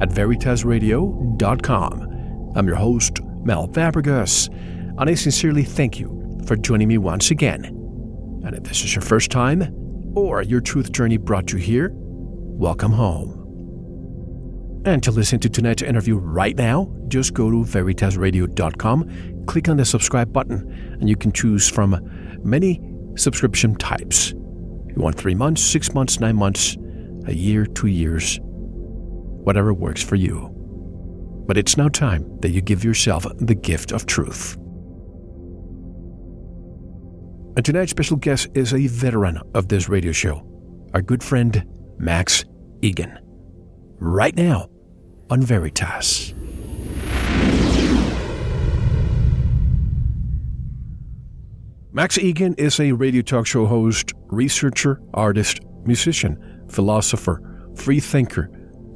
[0.00, 2.52] at veritasradio.com.
[2.56, 4.48] I'm your host, Mel Fabregas,
[4.98, 7.64] and I sincerely thank you for joining me once again.
[8.44, 9.72] And if this is your first time,
[10.16, 13.36] or your truth journey brought you here, welcome home.
[14.84, 19.84] And to listen to tonight's interview right now, just go to veritasradio.com, click on the
[19.84, 21.98] subscribe button, and you can choose from
[22.42, 22.80] many
[23.16, 24.30] subscription types.
[24.30, 26.76] You want three months, six months, nine months,
[27.26, 28.40] a year, two years,
[29.42, 30.54] whatever works for you.
[31.46, 34.56] But it's now time that you give yourself the gift of truth.
[37.56, 40.46] And tonight's special guest is a veteran of this radio show,
[40.94, 41.64] our good friend
[41.98, 42.44] Max
[42.80, 43.18] Igan.
[43.98, 44.68] Right now
[45.28, 46.34] on Veritas.
[51.92, 57.42] Max Igan is a radio talk show host, researcher, artist, musician, philosopher,
[57.74, 58.48] free thinker,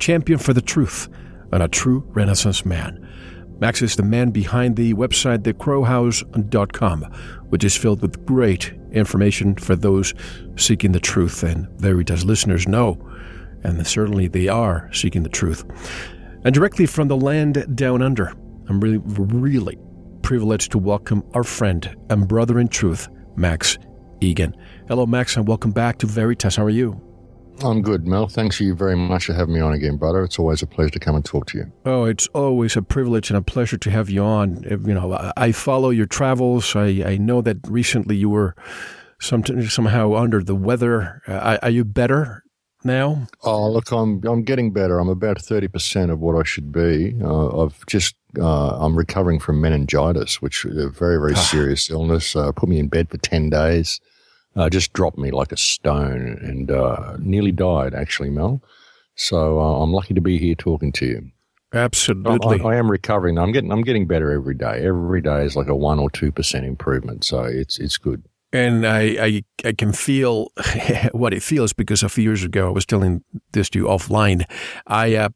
[0.05, 1.08] champion for the truth,
[1.50, 3.08] and a true Renaissance man.
[3.58, 7.02] Max is the man behind the website thecrowhouse.com,
[7.48, 10.12] which is filled with great information for those
[10.56, 12.98] seeking the truth, and Veritas listeners know,
[13.62, 15.64] and certainly they are seeking the truth.
[16.45, 18.34] And directly from the land down under,
[18.68, 19.79] I'm really, really
[20.20, 23.79] privileged to welcome our friend and brother in truth, Max
[24.20, 24.52] Igan.
[24.86, 26.56] Hello, Max, and welcome back to Veritas.
[26.56, 27.14] How are you?
[27.63, 28.27] I'm good, Mel.
[28.27, 30.25] Thanks you very much for having me on again, brother.
[30.25, 31.73] It's always a pleasure to come and talk to you.
[31.85, 34.63] Oh, it's always a privilege and a pleasure to have you on.
[34.65, 36.75] You know, I follow your travels.
[36.75, 38.55] I, I know that recently you were
[39.20, 41.23] some, somehow under the weather.
[41.27, 42.42] Uh, are you better
[42.83, 43.29] now?
[43.42, 44.98] Oh, look, I'm I'm getting better.
[44.98, 47.15] I'm about thirty percent of what I should be.
[47.23, 52.36] Uh, I've just uh, I'm recovering from meningitis, which is a very very serious illness.
[52.36, 54.01] Uh, put me in bed for ten days.
[54.57, 58.63] Uh, just dropped me like a stone and uh, nearly died, actually, Mel.
[59.17, 61.31] So uh, I'm lucky to be here talking to you.
[61.73, 63.37] Absolutely, I, I, am recovering.
[63.37, 64.85] I'm getting I'm getting better every day.
[64.85, 67.25] Every day is like a one or two percent improvement.
[67.25, 68.23] So it's it's good
[68.55, 70.53] and I, I, I can feel
[71.13, 74.45] what it feels because a few years ago I was telling this to you offline.
[74.86, 75.31] I uh,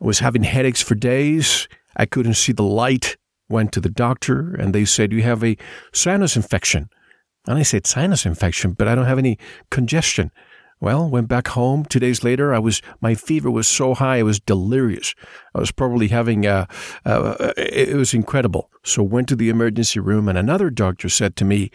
[0.00, 1.68] was having headaches for days.
[1.96, 3.16] I couldn't see the light.
[3.48, 5.56] Went to the doctor and they said you have a
[5.92, 6.88] sinus infection.
[7.46, 9.38] And I said sinus infection, but I don't have any
[9.70, 10.30] congestion.
[10.80, 11.84] Well, went back home.
[11.84, 15.14] Two days later, I was my fever was so high, I was delirious.
[15.54, 16.66] I was probably having a,
[17.04, 18.70] uh, it was incredible.
[18.82, 21.70] So went to the emergency room, and another doctor said to me,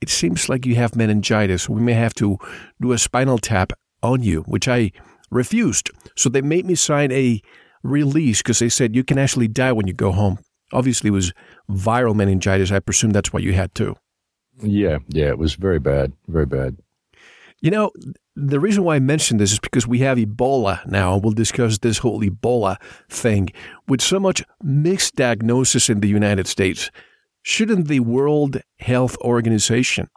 [0.00, 1.68] it seems like you have meningitis.
[1.68, 2.38] We may have to
[2.80, 4.92] do a spinal tap on you, which I
[5.30, 5.90] refused.
[6.16, 7.40] So they made me sign a
[7.82, 10.38] release because they said you can actually die when you go home.
[10.72, 11.32] Obviously, it was
[11.68, 12.70] viral meningitis.
[12.70, 13.96] I presume that's what you had too.
[14.62, 16.76] Yeah, yeah, it was very bad, very bad.
[17.60, 17.90] You know,
[18.34, 21.16] the reason why I mentioned this is because we have Ebola now.
[21.16, 22.76] We'll discuss this whole Ebola
[23.08, 23.48] thing
[23.88, 26.90] with so much mixed diagnosis in the United States.
[27.42, 30.08] Shouldn't the World Health Organization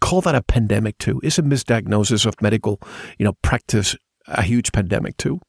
[0.00, 1.20] call that a pandemic too?
[1.22, 2.80] Is a misdiagnosis of medical,
[3.18, 3.94] you know, practice
[4.26, 5.40] a huge pandemic too?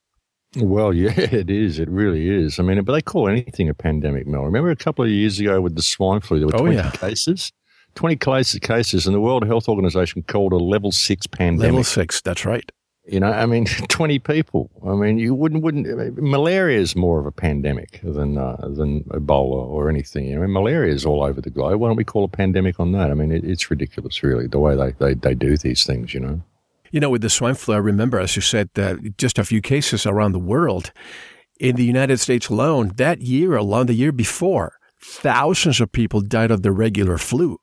[0.57, 1.79] Well, yeah, it is.
[1.79, 2.59] It really is.
[2.59, 4.43] I mean, but they call anything a pandemic, Mel.
[4.43, 6.91] Remember a couple of years ago with the swine flu, there were 20 oh, yeah.
[6.91, 7.53] cases?
[7.95, 8.15] 20
[8.59, 11.71] cases, and the World Health Organization called a level six pandemic.
[11.71, 12.69] Level six, that's right.
[13.05, 14.69] You know, I mean, 20 people.
[14.85, 18.57] I mean, you wouldn't, wouldn't, I mean, malaria is more of a pandemic than, uh,
[18.69, 20.33] than Ebola or anything.
[20.33, 21.79] I mean, malaria is all over the globe.
[21.79, 23.11] Why don't we call a pandemic on that?
[23.11, 26.19] I mean, it, it's ridiculous, really, the way they, they, they do these things, you
[26.19, 26.41] know.
[26.91, 29.61] You know, with the swine flu, I remember, as you said, that just a few
[29.61, 30.91] cases around the world.
[31.59, 36.51] In the United States alone, that year alone, the year before, thousands of people died
[36.51, 37.59] of the regular flu.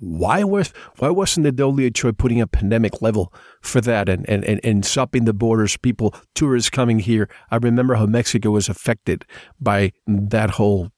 [0.00, 3.32] Why was why wasn't the WHO putting a pandemic level
[3.62, 7.28] for that and, and, and, and stopping the borders, people, tourists coming here?
[7.50, 9.24] I remember how Mexico was affected
[9.60, 10.90] by that whole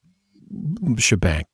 [0.96, 1.44] shebang.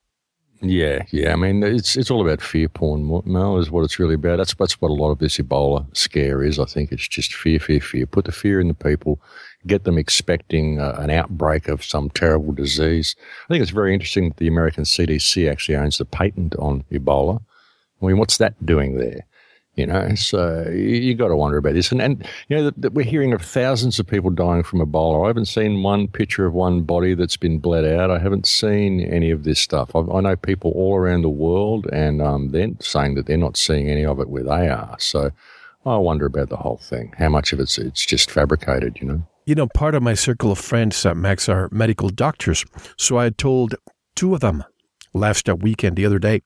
[0.61, 1.33] Yeah, yeah.
[1.33, 4.37] I mean, it's it's all about fear porn, Mel, is what it's really about.
[4.37, 6.59] That's that's what a lot of this Ebola scare is.
[6.59, 8.05] I think it's just fear, fear, fear.
[8.05, 9.21] Put the fear in the people,
[9.67, 13.15] get them expecting uh, an outbreak of some terrible disease.
[13.45, 17.41] I think it's very interesting that the American CDC actually owns the patent on Ebola.
[18.01, 19.25] I mean, what's that doing there?
[19.75, 21.91] You know, so you, got to wonder about this.
[21.91, 25.25] And, and you know, that, that we're hearing of thousands of people dying from Ebola.
[25.25, 28.09] I haven't seen one picture of one body that's been bled out.
[28.09, 29.93] I haven't seen any of this stuff.
[29.93, 33.57] I, I know people all around the world, and um, they're saying that they're not
[33.57, 34.95] seeing any of it where they are.
[34.97, 35.31] So
[35.85, 37.13] I wonder about the whole thing.
[37.17, 39.27] How much of it's it's just fabricated, you know?
[39.45, 42.65] You know, part of my circle of friends, uh, Max, are medical doctors.
[42.97, 43.75] So I told
[44.15, 44.63] two of them
[45.13, 46.41] last uh, weekend, the other day,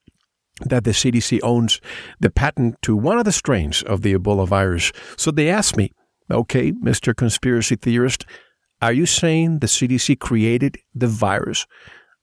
[0.66, 1.80] that the CDC owns
[2.20, 4.92] the patent to one of the strains of the Ebola virus.
[5.16, 5.94] So they asked me,
[6.30, 7.16] okay, Mr.
[7.16, 8.26] Conspiracy Theorist,
[8.82, 11.66] are you saying the CDC created the virus?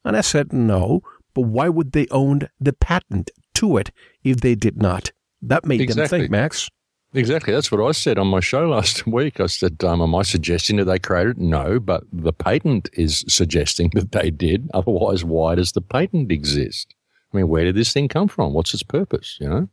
[0.05, 1.01] And I said, no,
[1.35, 3.91] but why would they own the patent to it
[4.23, 5.13] if they did not?
[5.41, 6.19] That made exactly.
[6.19, 6.69] them think, Max.
[7.17, 7.55] Exactly.
[7.55, 9.41] That's what I said on my show last week.
[9.41, 11.43] I said, um, Am I suggesting that they created it?
[11.43, 14.71] No, but the patent is suggesting that they did.
[14.75, 16.95] Otherwise, why does the patent exist?
[17.33, 18.53] I mean, where did this thing come from?
[18.53, 19.39] What's its purpose?
[19.41, 19.69] You know,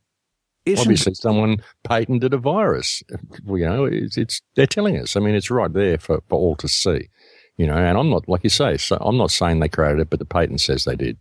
[0.66, 3.04] Isn't obviously someone patented a virus.
[3.46, 5.16] You know, it's, it's, they're telling us.
[5.16, 7.10] I mean, it's right there for, for all to see.
[7.58, 8.78] You know, and I'm not like you say.
[8.78, 11.18] So I'm not saying they created it, but the patent says they did.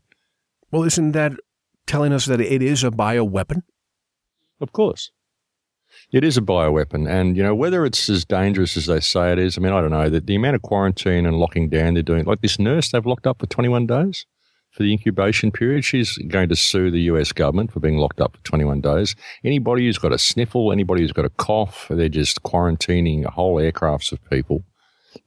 [0.71, 1.33] Well, isn't that
[1.87, 3.65] telling us that it is a bioweapon?
[4.61, 5.11] Of course.
[6.13, 7.09] It is a bioweapon.
[7.09, 9.81] And, you know, whether it's as dangerous as they say it is, I mean, I
[9.81, 10.11] don't know.
[10.11, 13.27] The, the amount of quarantine and locking down they're doing, like this nurse they've locked
[13.27, 14.27] up for 21 days
[14.73, 15.85] for the incubation period.
[15.85, 19.17] She's going to sue the US government for being locked up for 21 days.
[19.43, 24.13] Anybody who's got a sniffle, anybody who's got a cough, they're just quarantining whole aircrafts
[24.13, 24.65] of people.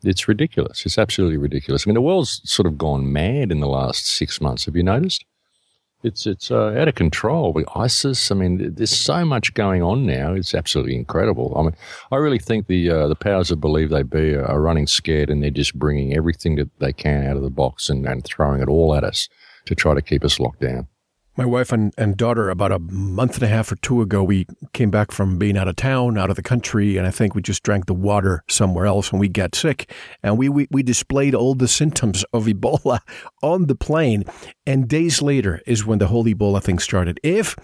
[0.04, 0.86] It's ridiculous.
[0.86, 1.86] It's absolutely ridiculous.
[1.86, 4.66] I mean, the world's sort of gone mad in the last six months.
[4.66, 5.26] Have you noticed?
[6.06, 7.52] It's it's uh, out of control.
[7.52, 10.34] With ISIS, I mean, there's so much going on now.
[10.34, 11.54] It's absolutely incredible.
[11.58, 11.76] I mean,
[12.12, 15.42] I really think the uh, the powers that believe they be are running scared, and
[15.42, 18.70] they're just bringing everything that they can out of the box and, and throwing it
[18.70, 19.28] all at us
[19.66, 20.88] to try to keep us locked down
[21.38, 24.46] my wife and, and daughter about a month and a half or two ago we
[24.74, 27.42] came back from being out of town out of the country and i think we
[27.42, 29.92] just drank the water somewhere else and we got sick.
[30.24, 33.00] And we, we, we displayed all the symptoms of ebola
[33.42, 34.24] on the plane.
[34.66, 37.20] And days later is when the whole ebola thing started.
[37.24, 37.56] If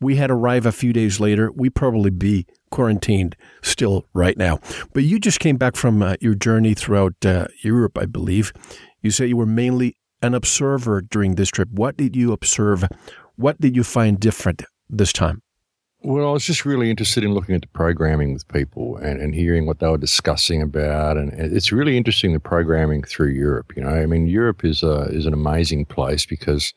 [0.00, 4.60] we had arrived a few days later we'd probably be quarantined still right now.
[4.92, 8.52] But you just came back from uh, your journey throughout uh, europe i believe.
[9.00, 11.68] You say you were mainly an observer during this trip.
[11.70, 12.84] What did you observe?
[13.36, 15.42] What did you find different this time?
[16.00, 19.34] Well, I was just really interested in looking at the programming with people and, and
[19.34, 21.16] hearing what they were discussing about.
[21.16, 23.72] And it's really interesting the programming through Europe.
[23.76, 26.72] You know, I mean, Europe is a, is an amazing place because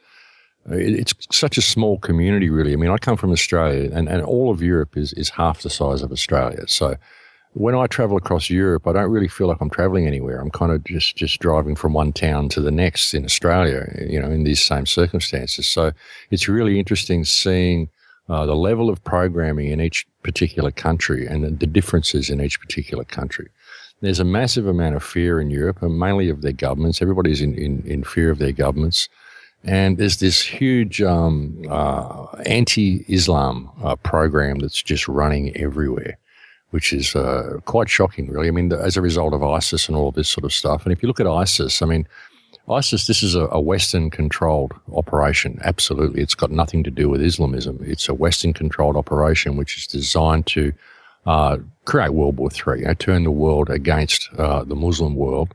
[0.70, 2.74] uh, it's such a small community, really.
[2.74, 5.70] I mean, I come from Australia, and, and all of Europe is, is half the
[5.70, 6.64] size of Australia.
[6.68, 6.96] So
[7.54, 10.40] when I travel across Europe, I don't really feel like I'm traveling anywhere.
[10.40, 14.22] I'm kind of just, just driving from one town to the next in Australia, you
[14.22, 15.68] know, in these same circumstances.
[15.68, 15.92] So
[16.30, 17.90] it's really interesting seeing
[18.30, 23.04] uh, the level of programming in each particular country and the, differences in each particular
[23.04, 23.50] country.
[24.00, 27.02] There's a massive amount of fear in Europe, and mainly of their governments.
[27.02, 29.10] Everybody's in, in, in fear of their governments.
[29.64, 36.18] And there's this huge um, uh, anti Islam uh, program that's just running everywhere
[36.72, 38.48] which is uh, quite shocking, really.
[38.48, 40.84] I mean, the, as a result of ISIS and all this sort of stuff.
[40.84, 42.08] And if you look at ISIS, I mean,
[42.70, 45.60] ISIS, this is a, a Western controlled operation.
[45.64, 46.22] Absolutely.
[46.22, 47.80] It's got nothing to do with Islamism.
[47.82, 50.72] It's a Western controlled operation which is designed to
[51.26, 55.54] uh, create World War III, you know, turn the world against uh, the Muslim world.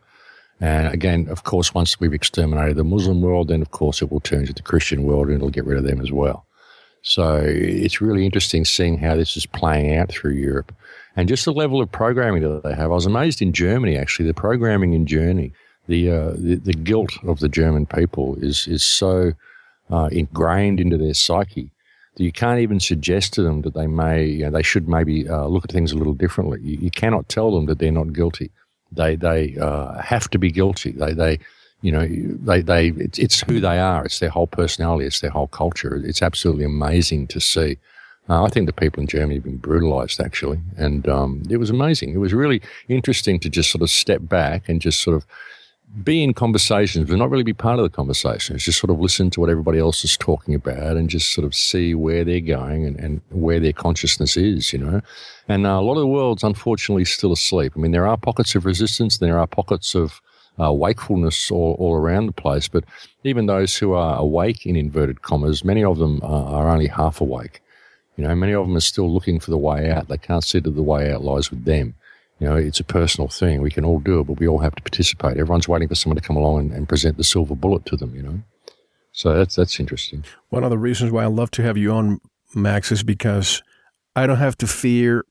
[0.61, 4.21] And again, of course, once we've exterminated the Muslim world, then of course it will
[4.21, 6.47] turn to the Christian world and it'll get rid of them as well.
[7.03, 10.75] So it's really interesting seeing how this is playing out through Europe
[11.17, 12.91] and just the level of programming that they have.
[12.93, 15.53] I was amazed in Germany, actually, the programming in Germany,
[15.89, 19.33] the, uh, the, the, guilt of the German people is, is so
[19.91, 21.71] uh, ingrained into their psyche
[22.17, 25.29] that you can't even suggest to them that they may, you know, they should maybe
[25.29, 26.61] uh, look at things a little differently.
[26.63, 28.51] You, you, cannot tell them that they're not guilty.
[28.93, 30.93] They, they uh, have to be guilty.
[30.93, 31.39] They, they,
[31.83, 34.05] you know, they, they, it's, it's who they are.
[34.05, 35.07] It's their whole personality.
[35.07, 35.97] It's their whole culture.
[36.05, 37.79] It's absolutely amazing to see.
[38.29, 40.61] Uh, I think the people in Germany have been brutalized, actually.
[40.77, 42.13] And um, it was amazing.
[42.13, 45.27] It was really interesting to just sort of step back and just sort of
[46.03, 48.65] be in conversations, but not really be part of the conversations.
[48.65, 51.55] Just sort of listen to what everybody else is talking about and just sort of
[51.55, 55.01] see where they're going and, and where their consciousness is, you know.
[55.49, 57.75] And uh, a lot of the world's unfortunately still asleep.
[57.77, 60.21] I mean, there are pockets of resistance, there are pockets of
[60.61, 62.85] uh, wakefulness all, all around the place, but
[63.23, 67.61] even those who are awake, in inverted commas, many of them are only half awake.
[68.17, 70.09] You know, many of them are still looking for the way out.
[70.09, 71.95] They can't see that the way out lies with them.
[72.39, 73.63] You know, it's a personal thing.
[73.63, 75.39] We can all do it, but we all have to participate.
[75.39, 78.15] Everyone's waiting for someone to come along and, and present the silver bullet to them,
[78.15, 78.41] you know.
[79.13, 80.25] So that's that's interesting.
[80.51, 82.21] One of the reasons why I love to have you on,
[82.55, 83.63] Max, is because
[84.15, 85.25] I don't have to fear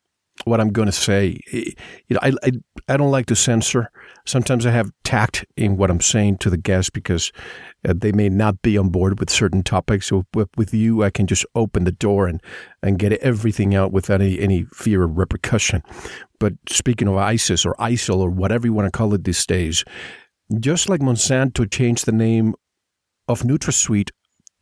[0.43, 1.39] what I'm going to say.
[1.51, 1.73] You
[2.09, 2.51] know, I, I,
[2.89, 3.89] I don't like to censor.
[4.25, 7.31] Sometimes I have tact in what I'm saying to the guests because
[7.85, 10.07] uh, they may not be on board with certain topics.
[10.07, 12.41] So with, with, you, I can just open the door and,
[12.81, 15.83] and get everything out without any, any fear of repercussion.
[16.39, 19.83] But speaking of ISIS or ISIL or whatever you want to call it these days,
[20.59, 22.55] just like Monsanto changed the name
[23.27, 24.09] of NutraSweet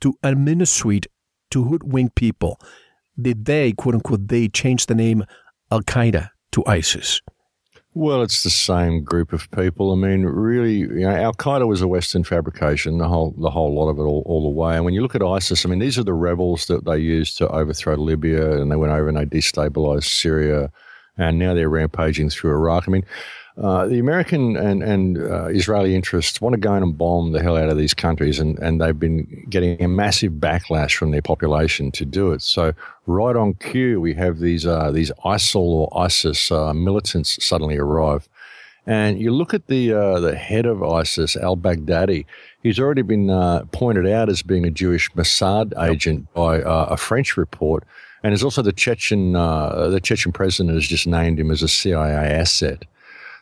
[0.02, 1.08] to AminoSweet
[1.52, 2.60] to hoodwink people,
[3.20, 5.24] did they, quote unquote, they change the name
[5.72, 7.22] Al Qaeda to ISIS?
[7.96, 9.92] Well, it's the same group of people.
[9.92, 13.76] I mean, really, you know, Al Qaeda was a Western fabrication, the whole the whole
[13.76, 14.76] lot of it all, all the way.
[14.76, 17.38] And when you look at ISIS, I mean, these are the rebels that they used
[17.38, 20.72] to overthrow Libya, and they went over and they destabilized Syria,
[21.18, 22.86] and now they're rampaging through Iraq.
[22.88, 23.06] I mean,
[23.56, 27.42] uh, the American and, and uh, Israeli interests want to go in and bomb the
[27.42, 31.22] hell out of these countries, and, and they've been getting a massive backlash from their
[31.22, 32.42] population to do it.
[32.42, 32.74] So,
[33.06, 38.28] right on cue, we have these uh, these ISIL or ISIS uh, militants suddenly arrive.
[38.88, 42.26] And you look at the uh, the head of ISIS, al Baghdadi.
[42.64, 47.38] He's already been uh, pointed out as being a Jewish Mossad agent by a French
[47.38, 47.84] report,
[48.24, 52.14] and there's also the Chechen the Chechen president has just named him as a CIA
[52.14, 52.86] asset.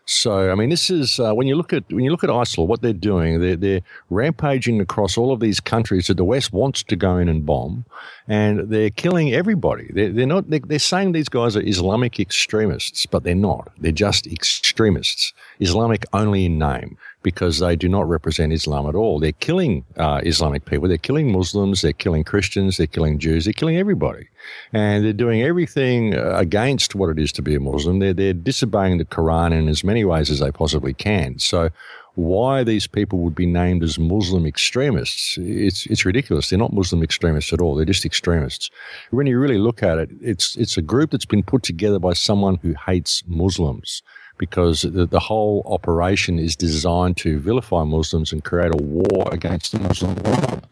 [0.06, 2.68] So, I mean, this is uh, when you look at when you look at ISIL,
[2.68, 6.84] what they're doing, they're, they're rampaging across all of these countries that the West wants
[6.84, 7.86] to go in and bomb,
[8.28, 9.90] and they're killing everybody.
[9.94, 10.50] They're, they're not.
[10.50, 13.72] They're, they're saying these guys are Islamic extremists, but they're not.
[13.78, 19.20] They're just extremists, Islamic only in name because they do not represent Islam at all.
[19.20, 20.88] They're killing uh, Islamic people.
[20.88, 21.82] They're killing Muslims.
[21.82, 22.78] They're killing Christians.
[22.78, 23.46] They're killing Jews.
[23.46, 24.28] They're killing everybody.
[24.74, 28.00] And they're doing everything uh, against what it is to be a Muslim.
[28.00, 31.38] They're, they're disobeying the Quran in as many ways as they possibly can.
[31.40, 31.70] So
[32.16, 36.50] why these people would be named as Muslim extremists, it's, it's ridiculous.
[36.50, 37.76] They're not Muslim extremists at all.
[37.76, 38.70] They're just extremists.
[39.12, 42.14] When you really look at it, it's, it's a group that's been put together by
[42.14, 44.02] someone who hates Muslims
[44.42, 49.72] because the, the whole operation is designed to vilify Muslims and create a war against
[49.72, 50.68] the Muslim world.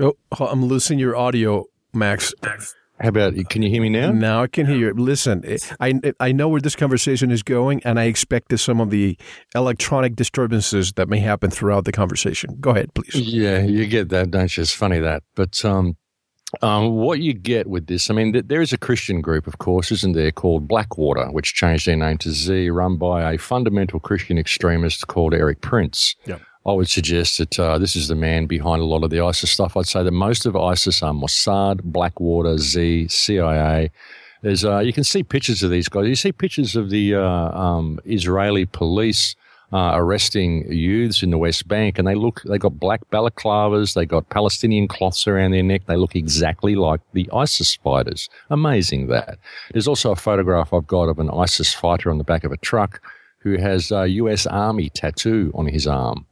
[0.00, 2.32] Oh, I'm losing your audio, Max.
[2.98, 4.12] How about can you hear me now?
[4.12, 4.94] Now I can hear you.
[4.94, 5.44] Listen,
[5.78, 9.18] I I know where this conversation is going, and I expect some of the
[9.54, 12.56] electronic disturbances that may happen throughout the conversation.
[12.58, 13.14] Go ahead, please.
[13.14, 14.62] Yeah, you get that, don't you?
[14.62, 15.98] It's funny that, but um,
[16.62, 19.58] um, what you get with this, I mean, th- there is a Christian group, of
[19.58, 24.00] course, isn't there, called Blackwater, which changed their name to Xe, run by a fundamental
[24.00, 26.14] Christian extremist called Erik Prince.
[26.26, 26.40] Yep.
[26.66, 29.52] I would suggest that uh, this is the man behind a lot of the ISIS
[29.52, 29.76] stuff.
[29.76, 33.90] I'd say that most of ISIS are Mossad, Blackwater, Xe, CIA.
[34.42, 36.08] There's, uh, you can see pictures of these guys.
[36.08, 39.36] You see pictures of the uh, um, Israeli police
[39.72, 44.06] uh, arresting youths in the West Bank, and they look, they got black balaclavas, they
[44.06, 45.82] got Palestinian cloths around their neck.
[45.86, 48.28] They look exactly like the ISIS fighters.
[48.50, 49.38] Amazing that.
[49.72, 52.56] There's also a photograph I've got of an ISIS fighter on the back of a
[52.56, 53.00] truck
[53.38, 56.26] who has a US Army tattoo on his arm.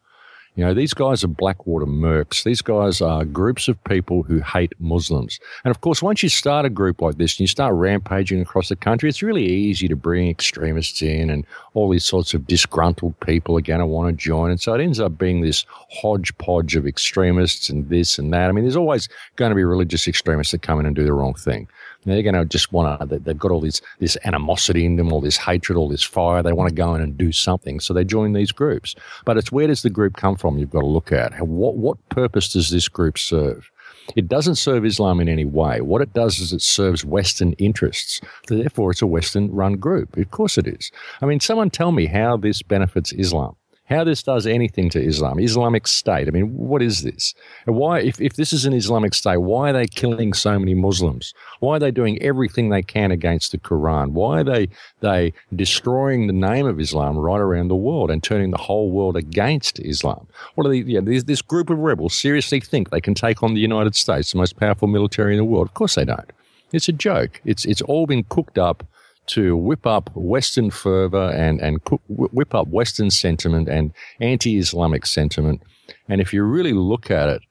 [0.56, 2.44] You know, these guys are Blackwater mercs.
[2.44, 5.40] These guys are groups of people who hate Muslims.
[5.64, 8.68] And of course, once you start a group like this and you start rampaging across
[8.68, 11.44] the country, it's really easy to bring extremists in and
[11.75, 14.50] all these sorts of disgruntled people are going to want to join.
[14.50, 18.49] And so it ends up being this hodgepodge of extremists and this and that.
[18.49, 21.12] I mean, there's always going to be religious extremists that come in and do the
[21.12, 21.66] wrong thing.
[22.04, 25.20] They're going to just want to, they've got all this, this animosity in them, all
[25.20, 26.42] this hatred, all this fire.
[26.42, 27.80] They want to go in and do something.
[27.80, 28.94] So they join these groups.
[29.25, 30.58] But it's where does the group come from?
[30.58, 33.70] You've got to look at what, what purpose does this group serve?
[34.16, 35.80] It doesn't serve Islam in any way.
[35.80, 38.20] What it does is it serves Western interests.
[38.49, 40.16] Therefore, it's a Western run group.
[40.16, 40.90] Of course it is.
[41.23, 43.56] I mean, someone tell me how this benefits Islam
[43.87, 46.26] how this does anything to Islam, Islamic State.
[46.26, 47.35] I mean, what is this?
[47.67, 51.35] Why, if, if this is an Islamic State, why are they killing so many Muslims?
[51.61, 54.12] Why are they doing everything they can against the Quran?
[54.12, 54.69] Why are they,
[55.00, 59.17] they destroying the name of Islam right around the world and turning the whole world
[59.17, 60.26] against Islam?
[60.55, 63.53] What are the, yeah, this, this group of rebels seriously think they can take on
[63.53, 65.69] the United States, the most powerful military in the world?
[65.69, 66.31] Of course they don't.
[66.73, 67.41] It's a joke.
[67.45, 68.83] It's, it's all been cooked up
[69.26, 75.62] to whip up Western fervor and, and whip up Western sentiment and anti Islamic sentiment.
[76.09, 77.43] And if you really look at it,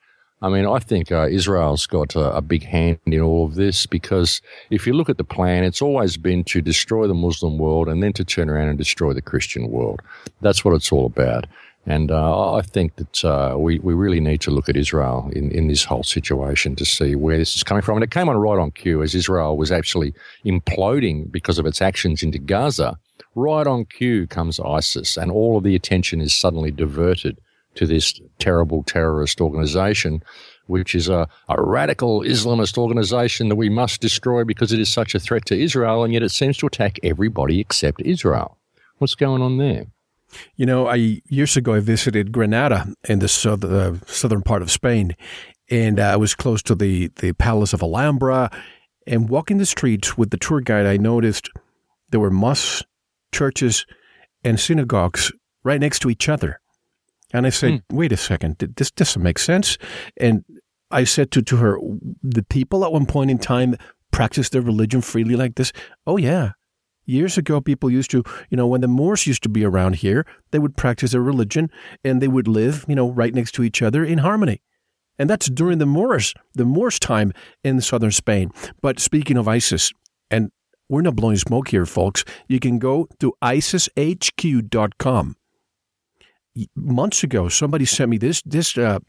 [0.44, 3.86] I mean, I think uh, Israel's got a, a, big hand in all of this
[3.86, 7.88] because if you look at the plan, it's always been to destroy the Muslim world
[7.88, 10.02] and then to turn around and destroy the Christian world.
[10.42, 11.48] That's what it's all about.
[11.86, 15.52] And uh, I think that uh, we, we really need to look at Israel in,
[15.52, 17.98] in this whole situation to see where this is coming from.
[17.98, 20.14] And it came on right on cue as Israel was actually
[20.46, 22.98] imploding because of its actions into Gaza.
[23.36, 27.38] Right on cue comes ISIS, and all of the attention is suddenly diverted
[27.76, 30.24] to this terrible terrorist organization,
[30.68, 35.16] which is a, a radical Islamist organization that we must destroy because it is such
[35.16, 38.58] a threat to Israel, and yet it seems to attack everybody except Israel.
[39.00, 39.88] What's going on there?
[40.56, 44.72] You know, I years ago I visited Granada in the south, uh, southern part of
[44.72, 45.16] Spain,
[45.70, 48.50] and uh, I was close to the the Palace of Alhambra.
[49.06, 51.50] And walking the streets with the tour guide, I noticed
[52.12, 52.84] there were mosques,
[53.34, 53.86] churches,
[54.46, 55.32] and synagogues
[55.64, 56.62] right next to each other.
[57.34, 57.82] And I said, mm.
[57.92, 59.78] wait a second, this doesn't make sense.
[60.18, 60.46] And
[60.92, 61.80] I said to, to her,
[62.22, 63.76] the people at one point in time
[64.12, 65.74] practiced their religion freely like this?
[66.06, 66.52] Oh, yeah.
[67.06, 70.26] Years ago, people used to, you know, when the Moors used to be around here,
[70.52, 71.70] they would practice their religion
[72.04, 74.62] and they would live, you know, right next to each other in harmony.
[75.20, 77.34] And that's during the Moors, the Moors' time
[77.64, 78.52] in southern Spain.
[78.82, 79.92] But speaking of ISIS,
[80.32, 80.52] and
[80.90, 85.36] we're not blowing smoke here, folks, you can go to isishq.com
[86.76, 89.00] months ago, somebody sent me this this uh,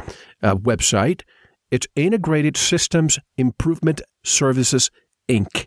[0.42, 1.22] uh, website.
[1.70, 4.90] It's Integrated Systems Improvement Services
[5.28, 5.66] Inc.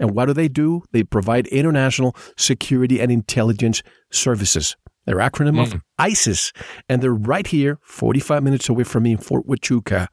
[0.00, 0.82] And what do they do?
[0.90, 4.76] They provide international security and intelligence services.
[5.04, 5.74] Their acronym mm.
[5.74, 5.80] of.
[5.98, 6.52] ISIS,
[6.88, 10.08] and they're right here, 45 minutes away from me in Fort Huachuca,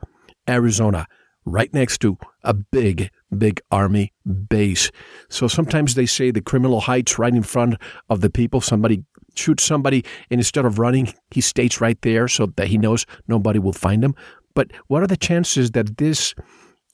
[0.48, 1.08] Arizona,
[1.46, 4.14] right next to a big, big army
[4.50, 4.92] base.
[5.30, 7.76] So sometimes they say the criminal hides right in front
[8.10, 8.60] of the people.
[8.60, 9.04] Somebody
[9.36, 13.60] shoots somebody, and instead of running, he stays right there so that he knows nobody
[13.60, 14.16] will find him.
[14.54, 16.34] But what are the chances that this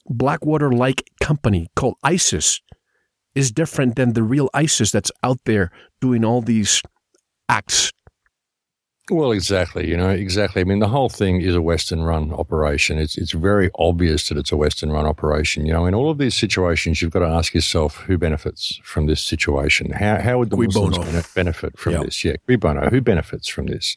[0.06, 2.60] Blackwater like company called ISIS
[3.34, 6.82] is different than the real ISIS that's out there doing all these
[7.48, 7.92] acts
[9.10, 9.86] well, exactly.
[9.88, 10.62] You know, exactly.
[10.62, 12.98] I mean, the whole thing is a Western run operation.
[12.98, 15.66] It's, it's very obvious that it's a Western run operation.
[15.66, 19.04] You know, in all of these situations, you've got to ask yourself who benefits from
[19.06, 19.90] this situation?
[19.90, 21.22] How, how would the Qui Muslims bono.
[21.34, 22.04] benefit from yep.
[22.04, 22.24] this?
[22.24, 22.88] Yeah, Cui bono.
[22.88, 23.94] Who benefits from this?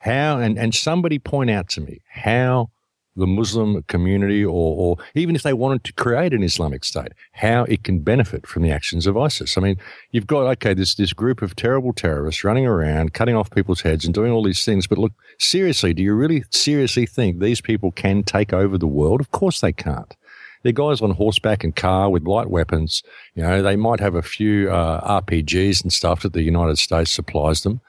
[0.00, 2.70] How, and, and somebody point out to me, how
[3.16, 7.64] the Muslim community or, or even if they wanted to create an Islamic state, how
[7.64, 9.58] it can benefit from the actions of ISIS.
[9.58, 9.76] I mean,
[10.10, 14.04] you've got, okay, this, this group of terrible terrorists running around, cutting off people's heads
[14.04, 14.86] and doing all these things.
[14.86, 19.20] But look, seriously, do you really seriously think these people can take over the world?
[19.20, 20.16] Of course they can't.
[20.62, 23.02] They're guys on horseback and car with light weapons.
[23.34, 27.10] You know, they might have a few uh, RPGs and stuff that the United States
[27.10, 27.80] supplies them.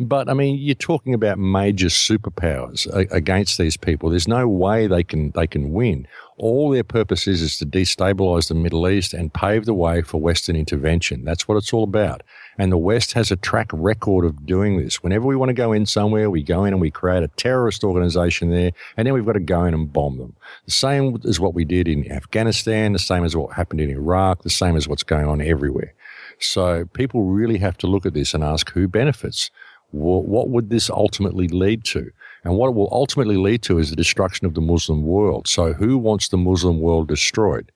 [0.00, 4.08] But I mean, you're talking about major superpowers against these people.
[4.08, 6.08] There's no way they can they can win.
[6.38, 10.18] All their purpose is is to destabilize the Middle East and pave the way for
[10.18, 11.26] Western intervention.
[11.26, 12.22] That's what it's all about.
[12.56, 15.02] And the West has a track record of doing this.
[15.02, 17.84] Whenever we want to go in somewhere, we go in and we create a terrorist
[17.84, 20.34] organization there, and then we've got to go in and bomb them.
[20.64, 24.44] The same as what we did in Afghanistan, the same as what happened in Iraq,
[24.44, 25.92] the same as what's going on everywhere.
[26.38, 29.50] So people really have to look at this and ask who benefits
[29.92, 32.10] what would this ultimately lead to?
[32.44, 35.46] And what it will ultimately lead to is the destruction of the Muslim world.
[35.46, 37.70] So who wants the Muslim world destroyed?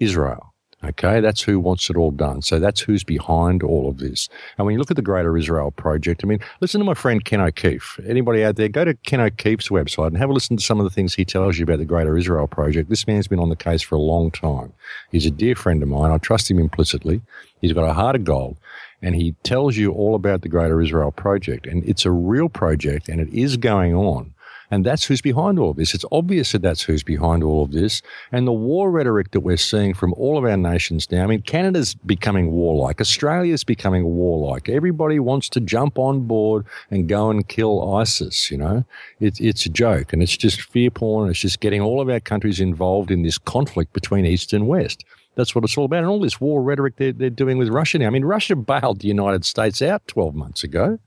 [0.00, 0.54] Israel.
[0.84, 2.40] Okay, that's who wants it all done.
[2.40, 4.28] So that's who's behind all of this.
[4.56, 7.24] And when you look at the Greater Israel Project, I mean, listen to my friend
[7.24, 7.98] Ken O'Keefe.
[8.06, 10.84] Anybody out there, go to Ken O'Keefe's website and have a listen to some of
[10.84, 12.90] the things he tells you about the Greater Israel Project.
[12.90, 14.72] This man's been on the case for a long time.
[15.10, 16.12] He's a dear friend of mine.
[16.12, 17.22] I trust him implicitly.
[17.60, 18.56] He's got a heart of gold
[19.02, 21.66] and he tells you all about the Greater Israel Project.
[21.66, 24.34] And it's a real project and it is going on.
[24.70, 25.94] And that's who's behind all of this.
[25.94, 28.02] It's obvious that that's who's behind all of this.
[28.32, 31.40] And the war rhetoric that we're seeing from all of our nations now, I mean,
[31.40, 33.00] Canada's becoming warlike.
[33.00, 34.68] Australia's becoming warlike.
[34.68, 38.84] Everybody wants to jump on board and go and kill ISIS, you know?
[39.20, 41.30] It's, it's a joke and it's just fear porn.
[41.30, 45.02] It's just getting all of our countries involved in this conflict between East and West.
[45.38, 45.98] That's what it's all about.
[46.00, 48.08] And all this war rhetoric they're, they're doing with Russia now.
[48.08, 50.98] I mean, Russia bailed the United States out 12 months ago,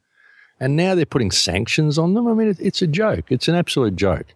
[0.57, 2.29] and now they're putting sanctions on them.
[2.29, 3.25] I mean, it, it's a joke.
[3.29, 4.27] It's an absolute joke.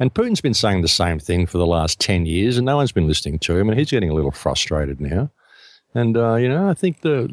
[0.00, 2.90] And Putin's been saying the same thing for the last 10 years, and no one's
[2.90, 5.30] been listening to him, and he's getting a little frustrated now.
[5.96, 7.26] And uh, you know, I think the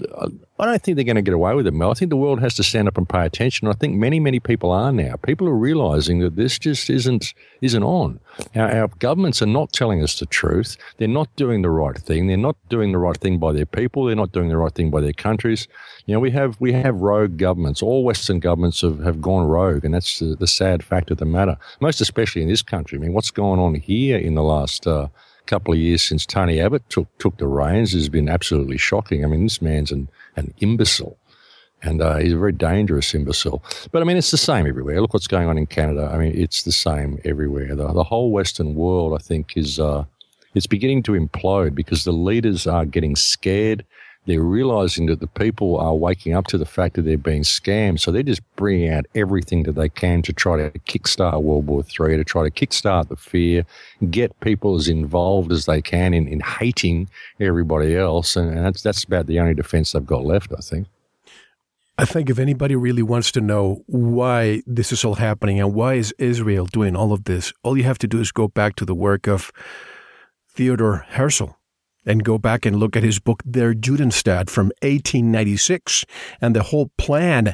[0.58, 1.92] I don't think they're going to get away with it, Mel.
[1.92, 3.68] I think the world has to stand up and pay attention.
[3.68, 5.18] I think many, many people are now.
[5.18, 8.22] People are realizing that this just isn't isn't on.
[8.56, 10.78] Our, our governments are not telling us the truth.
[10.96, 12.28] They're not doing the right thing.
[12.28, 14.06] They're not doing the right thing by their people.
[14.06, 15.68] They're not doing the right thing by their countries.
[16.06, 17.84] You know, we have we have rogue governments.
[17.84, 21.26] All Western governments have, have gone rogue, and that's the, the sad fact of the
[21.26, 21.58] matter.
[21.82, 22.98] Most especially in this country.
[22.98, 25.10] I mean, what's going on here in the last uh,
[25.46, 29.24] couple of years since Tony Abbott took took the reins has been absolutely shocking.
[29.24, 31.18] I mean, this man's an, an imbecile.
[31.86, 33.62] And uh, he's a very dangerous imbecile.
[33.92, 35.02] But I mean, it's the same everywhere.
[35.02, 36.10] Look what's going on in Canada.
[36.14, 37.76] I mean, it's the same everywhere.
[37.76, 40.06] The, the whole Western world, I think, is uh,
[40.56, 43.86] it's beginning to implode because the leaders are getting scared
[44.26, 48.00] they're realizing that the people are waking up to the fact that they're being scammed.
[48.00, 51.84] So they're just bringing out everything that they can to try to kickstart World War
[51.84, 53.66] III, to try to kickstart the fear,
[54.10, 57.10] get people as involved as they can in, in hating
[57.40, 58.36] everybody else.
[58.38, 60.88] And, and that's, that's about the only defense they've got left, I think.
[61.98, 65.96] I think if anybody really wants to know why this is all happening and why
[65.96, 68.86] is Israel doing all of this, all you have to do is go back to
[68.86, 69.52] the work of
[70.50, 71.56] Theodore Herzl
[72.06, 76.06] and go back and look at his book, Der Judenstaat from 1896
[76.42, 77.54] and the whole plan,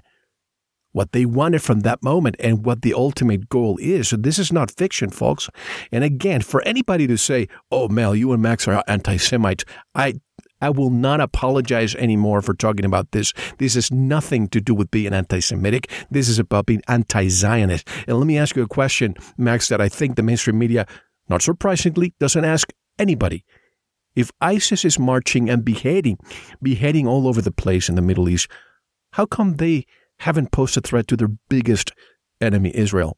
[0.92, 4.10] what they wanted from that moment and what the ultimate goal is.
[4.10, 5.50] So this is not fiction, folks.
[5.92, 10.16] And again, for anybody to say, oh, Mel, you and Max are anti-Semites, I
[10.62, 13.34] I will not apologize anymore for talking about this.
[13.60, 15.90] This has nothing to do with being anti Semitic.
[16.12, 17.88] This is about being anti Zionist.
[18.08, 20.86] And let me ask you a question, Max, that I think the mainstream media,
[21.30, 23.46] not surprisingly, doesn't ask anybody.
[24.16, 26.18] If ISIS is marching and beheading,
[26.62, 28.50] beheading all over the place in the Middle East,
[29.14, 29.86] how come they
[30.20, 31.92] haven't posed a threat to their biggest
[32.42, 33.18] enemy, Israel?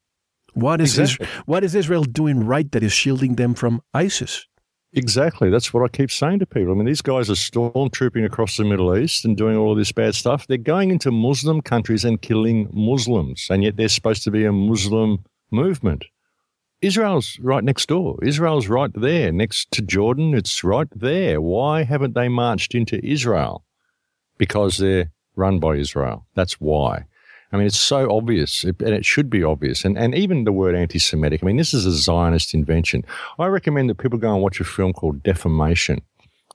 [0.53, 1.25] What is exactly.
[1.25, 4.45] Israel, what is Israel doing right that is shielding them from ISIS?
[4.93, 5.49] Exactly.
[5.49, 6.73] That's what I keep saying to people.
[6.73, 9.93] I mean, these guys are stormtrooping across the Middle East and doing all of this
[9.93, 10.47] bad stuff.
[10.47, 14.51] They're going into Muslim countries and killing Muslims, and yet they're supposed to be a
[14.51, 16.03] Muslim movement.
[16.81, 18.17] Israel's right next door.
[18.23, 20.33] Israel's right there next to Jordan.
[20.33, 21.39] It's right there.
[21.39, 23.63] Why haven't they marched into Israel?
[24.37, 26.25] Because they're run by Israel.
[26.35, 27.05] That's why.
[27.53, 29.83] I mean, it's so obvious, and it should be obvious.
[29.83, 33.03] And, and even the word anti Semitic, I mean, this is a Zionist invention.
[33.37, 36.01] I recommend that people go and watch a film called Defamation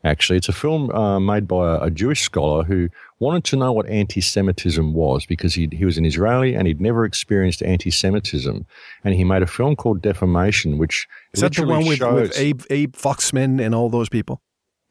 [0.05, 0.37] actually.
[0.37, 3.89] It's a film uh, made by a, a, Jewish scholar who wanted to know what
[3.89, 8.67] anti Semitism was because he, he was an Israeli and he'd never experienced anti Semitism.
[9.05, 12.39] And he made a film called Defamation, which is that the one with, shows, with
[12.39, 14.43] Abe, Abe Foxman and all those people?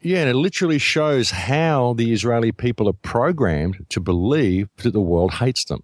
[0.02, 5.02] Yeah, and it literally shows how the Israeli people are programmed to believe that the
[5.02, 5.84] world hates them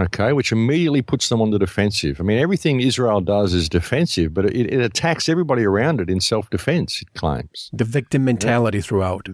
[0.00, 2.20] okay, which immediately puts them on the defensive.
[2.20, 6.20] I mean, everything Israel does is defensive, but it, it attacks everybody around it in
[6.20, 7.70] self defense, it claims.
[7.72, 8.82] The victim mentality yeah.
[8.82, 9.28] throughout.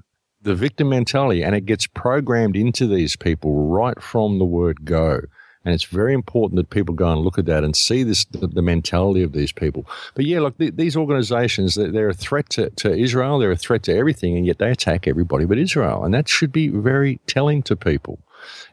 [0.44, 5.22] The victim mentality, and it gets programmed into these people right from the word go.
[5.64, 8.46] And it's very important that people go and look at that and see this the,
[8.46, 9.86] the mentality of these people.
[10.14, 13.56] But yeah, look, the, these organizations, they're, they're, a threat to, to Israel, they're a
[13.56, 16.04] threat to everything, and yet they attack everybody but Israel.
[16.04, 18.18] And that should be very telling to people.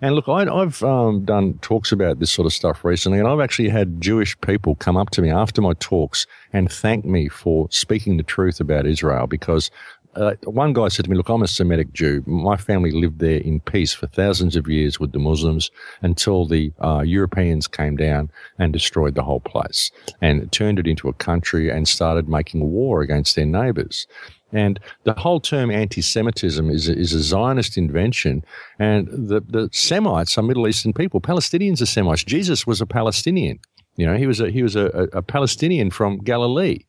[0.01, 3.39] And look, I, have um, done talks about this sort of stuff recently, and I've
[3.39, 7.67] actually had Jewish people come up to me after my talks and thank me for
[7.71, 9.71] speaking the truth about Israel because
[10.15, 12.23] uh, one guy said to me, Look, I'm a Semitic Jew.
[12.25, 15.71] My family lived there in peace for thousands of years with the Muslims
[16.01, 21.07] until the uh, Europeans came down and destroyed the whole place and turned it into
[21.07, 24.07] a country and started making war against their neighbors.
[24.53, 28.43] And the whole term anti-Semitism is a, is a Zionist invention.
[28.79, 31.21] And the, the Semites are Middle Eastern people.
[31.21, 32.23] Palestinians are Semites.
[32.23, 33.59] Jesus was a Palestinian.
[33.95, 36.79] You know, he was a, he was a, a Palestinian from Galilee.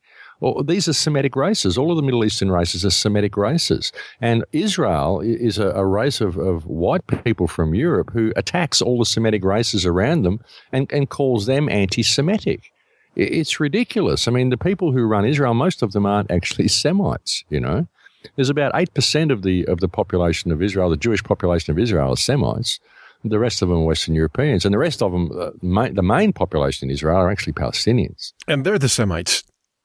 [0.65, 1.77] These are Semitic races.
[1.77, 3.91] All of the Middle Eastern races are Semitic races.
[4.19, 8.99] And Israel is a, a race of, of white people from Europe who attacks all
[8.99, 12.71] the Semitic races around them and, and calls them anti Semitic.
[13.15, 14.27] It's ridiculous.
[14.27, 17.87] I mean, the people who run Israel, most of them aren't actually Semites, you know.
[18.35, 22.11] There's about 8% of the, of the population of Israel, the Jewish population of Israel,
[22.11, 22.79] are Semites.
[23.25, 24.65] The rest of them are Western Europeans.
[24.65, 28.33] And the rest of them, uh, main, the main population in Israel are actually Palestinians.
[28.47, 29.43] And they're the Semites.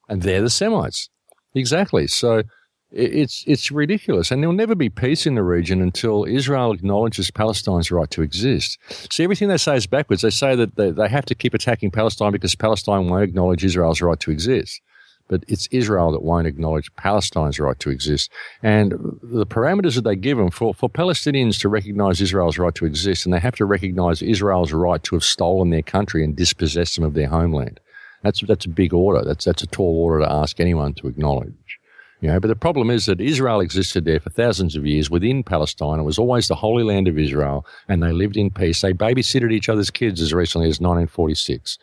[0.08, 1.10] And they're the Semites.
[1.54, 2.06] Exactly.
[2.06, 2.42] So
[2.90, 7.90] it's it's ridiculous, and there'll never be peace in the region until Israel acknowledges Palestine's
[7.90, 8.78] right to exist.
[9.12, 10.22] See, everything they say is backwards.
[10.22, 14.00] They say that they, they have to keep attacking Palestine because Palestine won't acknowledge Israel's
[14.00, 14.80] right to exist.
[15.28, 18.32] But it's Israel that won't acknowledge Palestine's right to exist.
[18.62, 18.92] And
[19.22, 23.26] the parameters that they give them for, for Palestinians to recognize Israel's right to exist,
[23.26, 27.04] and they have to recognize Israel's right to have stolen their country and dispossessed them
[27.04, 27.80] of their homeland.
[28.22, 29.24] That's, that's a big order.
[29.24, 31.78] That's, that's a tall order to ask anyone to acknowledge.
[32.20, 35.44] You know, but the problem is that Israel existed there for thousands of years within
[35.44, 36.00] Palestine.
[36.00, 38.80] It was always the Holy Land of Israel, and they lived in peace.
[38.80, 41.78] They babysitted each other's kids as recently as 1946.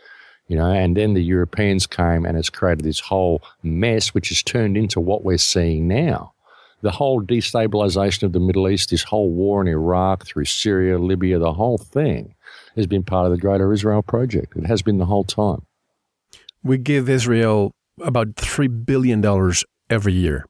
[0.48, 4.44] You know, and then the Europeans came, and it's created this whole mess, which has
[4.44, 6.34] turned into what we're seeing now.
[6.82, 11.40] The whole destabilization of the Middle East, this whole war in Iraq, through Syria, Libya,
[11.40, 12.36] the whole thing
[12.76, 14.56] has been part of the Greater Israel Project.
[14.56, 15.66] It has been the whole time.
[16.66, 19.24] We give Israel about $3 billion
[19.90, 20.46] every year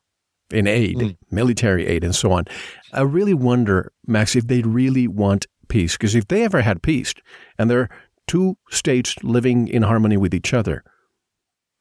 [0.52, 1.18] in aid, mm.
[1.30, 2.46] military aid, and so on.
[2.94, 5.98] I really wonder, Max, if they really want peace.
[5.98, 7.14] Because if they ever had peace
[7.58, 7.90] and there are
[8.28, 10.84] two states living in harmony with each other,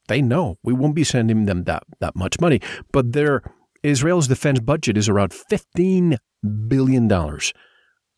[0.09, 2.61] they know we won't be sending them that, that much money.
[2.93, 3.43] But their
[3.83, 6.19] Israel's defense budget is around $15
[6.69, 7.09] billion.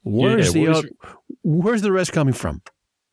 [0.02, 0.82] Where's, yeah, the, uh,
[1.42, 2.62] where's the rest coming from?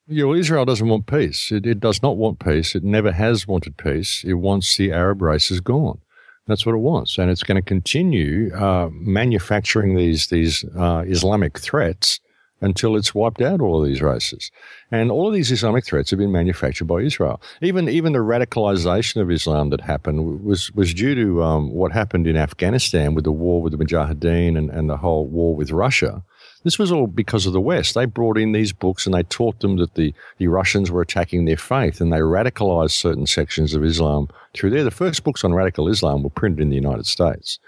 [0.08, 1.52] Well, Israel doesn't want peace.
[1.52, 2.76] It, it does not want peace.
[2.76, 4.24] It never has wanted peace.
[4.28, 6.00] It wants the Arab races gone.
[6.46, 11.58] That's what it wants, and it's going to continue uh, manufacturing these these uh, Islamic
[11.58, 12.20] threats
[12.60, 14.52] until it's wiped out all of these races.
[14.92, 17.42] And all of these Islamic threats have been manufactured by Israel.
[17.62, 22.28] Even even the radicalization of Islam that happened was was due to um, what happened
[22.28, 26.24] in Afghanistan with the war with the Mujahideen and, and the whole war with Russia.
[26.63, 27.93] This was all because of the West.
[27.93, 31.45] They brought in these books and they taught them that the, the Russians were attacking
[31.45, 34.84] their faith and they radicalized certain sections of Islam through there.
[34.84, 37.60] The first books on radical Islam were printed in the United States.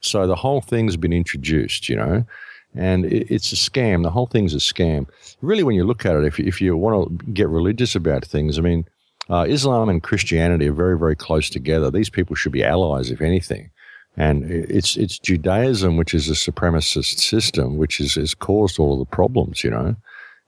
[0.00, 2.24] So the whole thing's been introduced, you know,
[2.74, 4.02] and it, it's a scam.
[4.02, 5.06] The whole thing's a scam.
[5.42, 8.58] Really, when you look at it, if, if you want to get religious about things,
[8.58, 8.86] I mean,
[9.28, 11.90] uh, Islam and Christianity are very, very close together.
[11.90, 13.70] These people should be allies, if anything.
[14.18, 18.98] And it's it's Judaism, which is a supremacist system, which is, has caused all of
[18.98, 19.94] the problems, you know.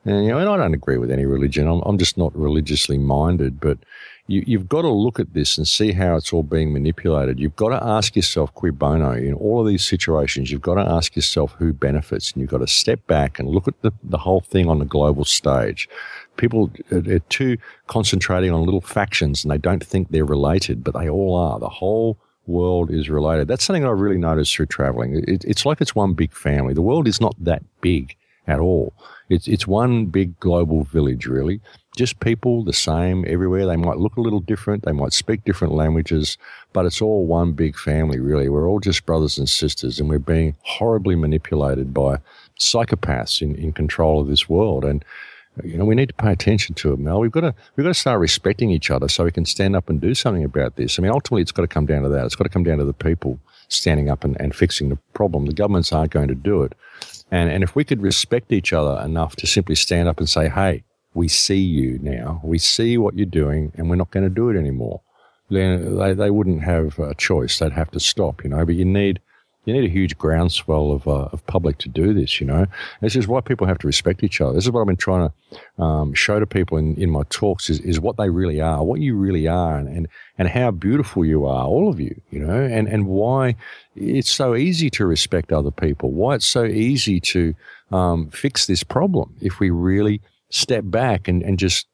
[0.04, 1.68] And you know, and I don't agree with any religion.
[1.68, 3.78] I'm, I'm just not religiously minded, but
[4.26, 7.38] you, you've got to look at this and see how it's all being manipulated.
[7.38, 10.90] You've got to ask yourself, cui bono, in all of these situations, you've got to
[10.90, 14.18] ask yourself who benefits, and you've got to step back and look at the, the
[14.18, 15.88] whole thing on the global stage.
[16.37, 17.56] People uh, are, are too
[17.87, 21.61] concentrating on little factions, and they don't think they're related, but they all are.
[21.61, 22.18] The whole
[22.50, 23.48] world is related.
[23.48, 25.22] That's something I really noticed through traveling.
[25.26, 26.74] It, it's like it's one big family.
[26.74, 28.92] The world is not that big at all.
[29.28, 31.60] It's it's one big global village, really.
[31.96, 33.66] Just people the same everywhere.
[33.66, 34.84] They might look a little different.
[34.84, 36.38] They might speak different languages,
[36.72, 38.48] but it's all one big family, really.
[38.48, 42.18] We're all just brothers and sisters, and we're being horribly manipulated by
[42.58, 44.84] psychopaths in, in control of this world.
[44.84, 45.04] And
[45.64, 47.20] you know, we need to pay attention to it, Mel.
[47.20, 49.88] We've got to we've got to start respecting each other so we can stand up
[49.88, 50.99] and do something about this.
[50.99, 52.27] I mean, ultimately, it's got to come down to that.
[52.27, 55.46] It's got to come down to the people standing up and, and fixing the problem.
[55.46, 56.75] The governments aren't going to do it.
[57.31, 60.49] And and if we could respect each other enough to simply stand up and say,
[60.49, 62.40] "Hey, we see you now.
[62.44, 65.01] We see what you're doing, and we're not going to do it anymore,"
[65.49, 67.59] then they they wouldn't have a choice.
[67.59, 68.42] They'd have to stop.
[68.44, 69.20] You know, but you need
[69.70, 72.66] you need a huge groundswell of, uh, of public to do this, you know.
[73.00, 74.52] This is why people have to respect each other.
[74.54, 77.70] This is what I've been trying to um, show to people in, in my talks
[77.70, 81.24] is, is what they really are, what you really are, and, and, and how beautiful
[81.24, 83.54] you are, all of you, you know, and, and why
[83.94, 87.54] it's so easy to respect other people, why it's so easy to
[87.92, 91.87] um, fix this problem if we really step back and, and just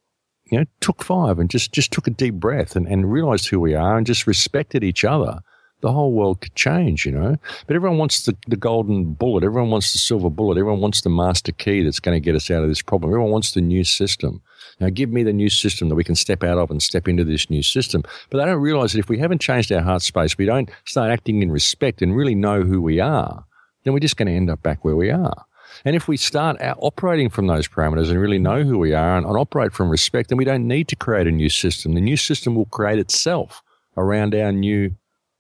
[0.47, 3.61] you know, took five and just, just took a deep breath and, and realized who
[3.61, 5.41] we are and just respected each other
[5.87, 7.37] the whole world could change, you know.
[7.66, 9.44] But everyone wants the, the golden bullet.
[9.44, 10.59] Everyone wants the silver bullet.
[10.59, 13.11] Everyone wants the master key that's going to get us out of this problem.
[13.11, 14.42] Everyone wants the new system.
[14.81, 17.22] Now, give me the new system that we can step out of and step into
[17.22, 18.03] this new system.
[18.31, 21.12] But they don't realize that if we haven't changed our heart space, we don't start
[21.12, 23.44] acting in respect and really know who we are,
[23.85, 25.46] then we're just going to end up back where we are.
[25.85, 29.27] And if we start operating from those parameters and really know who we are and,
[29.27, 31.94] and operate from respect, then we don't need to create a new system.
[31.94, 33.62] The new system will create itself
[33.96, 34.94] around our new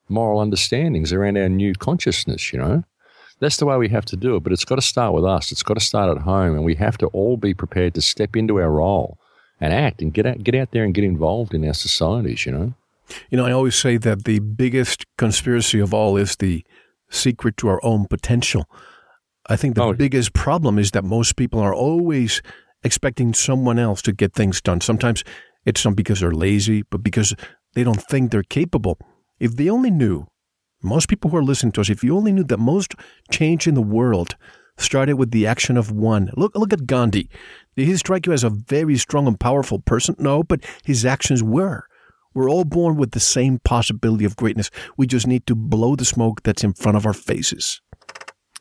[0.08, 2.84] moral understandings around our new consciousness, you know.
[3.38, 5.52] That's the way we have to do it, but it's got to start with us.
[5.52, 8.34] It's got to start at home, and we have to all be prepared to step
[8.34, 9.18] into our role
[9.60, 12.52] and act and get out, get out there and get involved in our societies, you
[12.52, 12.74] know.
[13.30, 16.64] You know, I always say that the biggest conspiracy of all is the
[17.10, 18.68] secret to our own potential.
[19.48, 19.92] I think the oh.
[19.92, 22.42] biggest problem is that most people are always
[22.82, 24.80] expecting someone else to get things done.
[24.80, 25.24] Sometimes
[25.64, 27.34] it's not because they're lazy, but because
[27.74, 28.98] they don't think they're capable.
[29.38, 30.26] If they only knew,
[30.82, 32.94] most people who are listening to us, if you only knew that most
[33.30, 34.36] change in the world
[34.78, 36.30] started with the action of one.
[36.36, 37.28] Look, look at Gandhi.
[37.76, 40.16] Did he strike you as a very strong and powerful person?
[40.18, 41.86] No, but his actions were.
[42.34, 44.70] We're all born with the same possibility of greatness.
[44.96, 47.80] We just need to blow the smoke that's in front of our faces.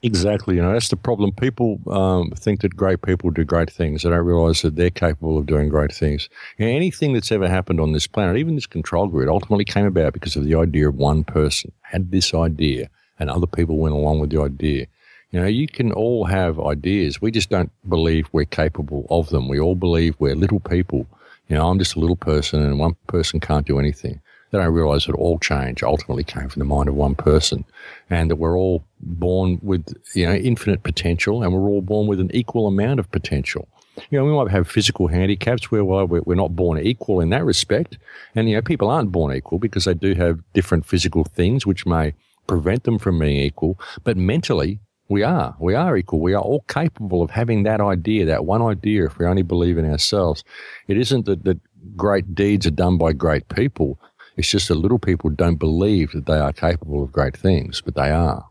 [0.05, 0.55] Exactly.
[0.55, 1.31] You know, that's the problem.
[1.31, 4.03] People um, think that great people do great things.
[4.03, 6.29] They don't realize that they're capable of doing great things.
[6.59, 9.87] You know, anything that's ever happened on this planet, even this control grid, ultimately came
[9.87, 12.87] about because of the idea of one person had this idea
[13.17, 14.85] and other people went along with the idea.
[15.31, 17.19] You know, you can all have ideas.
[17.19, 19.47] We just don't believe we're capable of them.
[19.47, 21.07] We all believe we're little people.
[21.47, 24.21] You know, I'm just a little person and one person can't do anything.
[24.51, 27.65] Then I realized that all change ultimately came from the mind of one person
[28.09, 32.19] and that we're all born with, you know, infinite potential and we're all born with
[32.19, 33.67] an equal amount of potential.
[34.09, 37.97] You know, we might have physical handicaps where we're not born equal in that respect.
[38.35, 41.85] And, you know, people aren't born equal because they do have different physical things which
[41.85, 42.13] may
[42.45, 43.79] prevent them from being equal.
[44.03, 45.55] But mentally, we are.
[45.59, 46.19] We are equal.
[46.19, 49.77] We are all capable of having that idea, that one idea, if we only believe
[49.77, 50.43] in ourselves.
[50.87, 51.59] It isn't that, that
[51.95, 53.99] great deeds are done by great people.
[54.37, 57.95] It's just that little people don't believe that they are capable of great things, but
[57.95, 58.49] they are.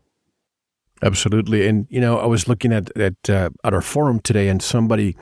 [1.03, 1.67] Absolutely.
[1.67, 5.15] And, you know, I was looking at, at, uh, at our forum today and somebody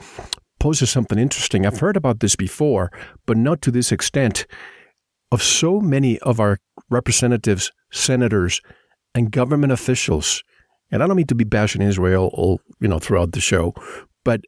[0.60, 1.65] poses something interesting.
[1.65, 2.91] I've heard about this before,
[3.26, 4.45] but not to this extent.
[5.32, 6.60] Of so many of our
[6.91, 8.62] representatives, senators,
[9.15, 10.43] and government officials,
[10.91, 13.73] and I don't mean to be bashing Israel all, you know, throughout the show,
[14.23, 14.41] but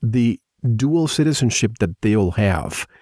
[0.00, 0.40] the
[0.76, 2.86] dual citizenship that they all have–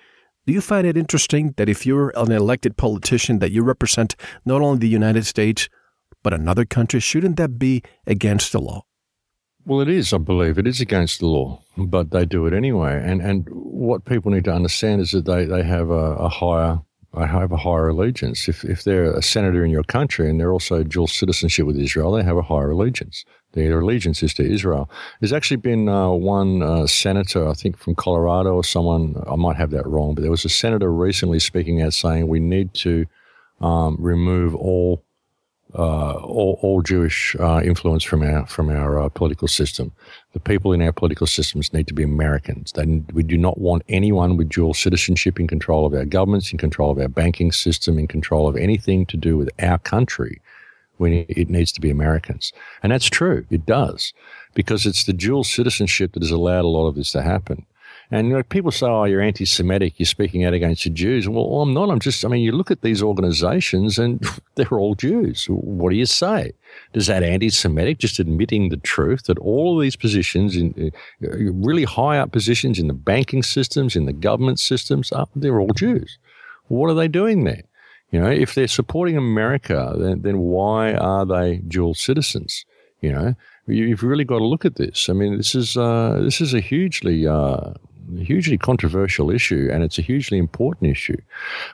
[0.49, 4.63] do you find it interesting that if you're an elected politician that you represent not
[4.63, 5.69] only the United States
[6.23, 8.81] but another country, shouldn't that be against the law?
[9.67, 10.57] Well, it is, I believe.
[10.57, 12.99] It is against the law, but they do it anyway.
[13.05, 16.81] And and what people need to understand is that they, they have a, a higher
[17.13, 18.49] I have a higher allegiance.
[18.49, 22.13] If, if they're a senator in your country and they're also dual citizenship with Israel,
[22.13, 23.23] they have a higher allegiance.
[23.53, 24.91] Their allegiance is to Israel.
[25.21, 29.57] There's actually been uh, one uh, senator, I think from Colorado or someone, I might
[29.57, 33.07] have that wrong, but there was a senator recently speaking out saying we need to
[33.61, 35.03] um, remove all
[35.75, 39.93] uh, all, all, Jewish uh, influence from our from our uh, political system.
[40.33, 42.73] The people in our political systems need to be Americans.
[42.73, 46.59] They, we do not want anyone with dual citizenship in control of our governments, in
[46.59, 50.41] control of our banking system, in control of anything to do with our country.
[51.01, 53.47] It needs to be Americans, and that's true.
[53.51, 54.13] It does
[54.55, 57.67] because it's the dual citizenship that has allowed a lot of this to happen.
[58.11, 61.29] And you know, people say, oh, you're anti Semitic, you're speaking out against the Jews.
[61.29, 61.91] Well, I'm not.
[61.91, 65.45] I'm just, I mean, you look at these organizations and they're all Jews.
[65.49, 66.53] What do you say?
[66.95, 70.91] Does that anti Semitic just admitting the truth that all of these positions, in
[71.23, 75.61] uh, really high up positions in the banking systems, in the government systems, uh, they're
[75.61, 76.19] all Jews?
[76.69, 77.65] What are they doing there?
[78.11, 82.65] You know, if they're supporting America, then, then why are they dual citizens?
[83.01, 83.35] You know,
[83.67, 85.09] you've really got to look at this.
[85.09, 87.75] I mean, this is uh, this is a hugely uh,
[88.17, 91.17] hugely controversial issue and it's a hugely important issue.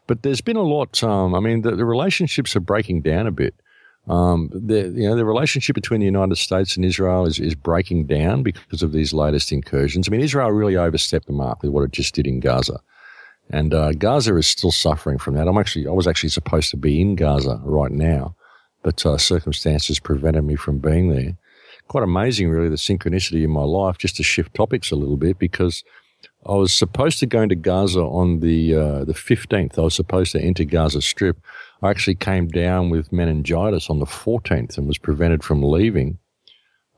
[0.06, 3.30] But there's been a lot, um, I mean, the, the, relationships are breaking down a
[3.30, 3.54] bit.
[4.06, 8.06] Um, the, you know, the relationship between the United States and Israel is, is breaking
[8.06, 10.08] down because of these latest incursions.
[10.08, 12.80] I mean, Israel really overstepped the mark with what it just did in Gaza.
[13.50, 15.46] And uh, Gaza is still suffering from that.
[15.46, 18.34] I'm actually, I was actually supposed to be in Gaza right now,
[18.82, 21.36] but uh, circumstances prevented me from being there.
[21.86, 23.98] Quite amazing, really, the synchronicity in my life.
[23.98, 25.84] Just to shift topics a little bit, because
[26.46, 29.78] I was supposed to go into Gaza on the uh, the fifteenth.
[29.78, 31.36] I was supposed to enter Gaza Strip.
[31.82, 36.18] I actually came down with meningitis on the fourteenth and was prevented from leaving.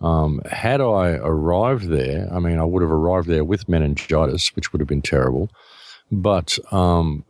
[0.00, 4.72] Um, had I arrived there, I mean, I would have arrived there with meningitis, which
[4.72, 5.50] would have been terrible.
[6.10, 7.24] But um,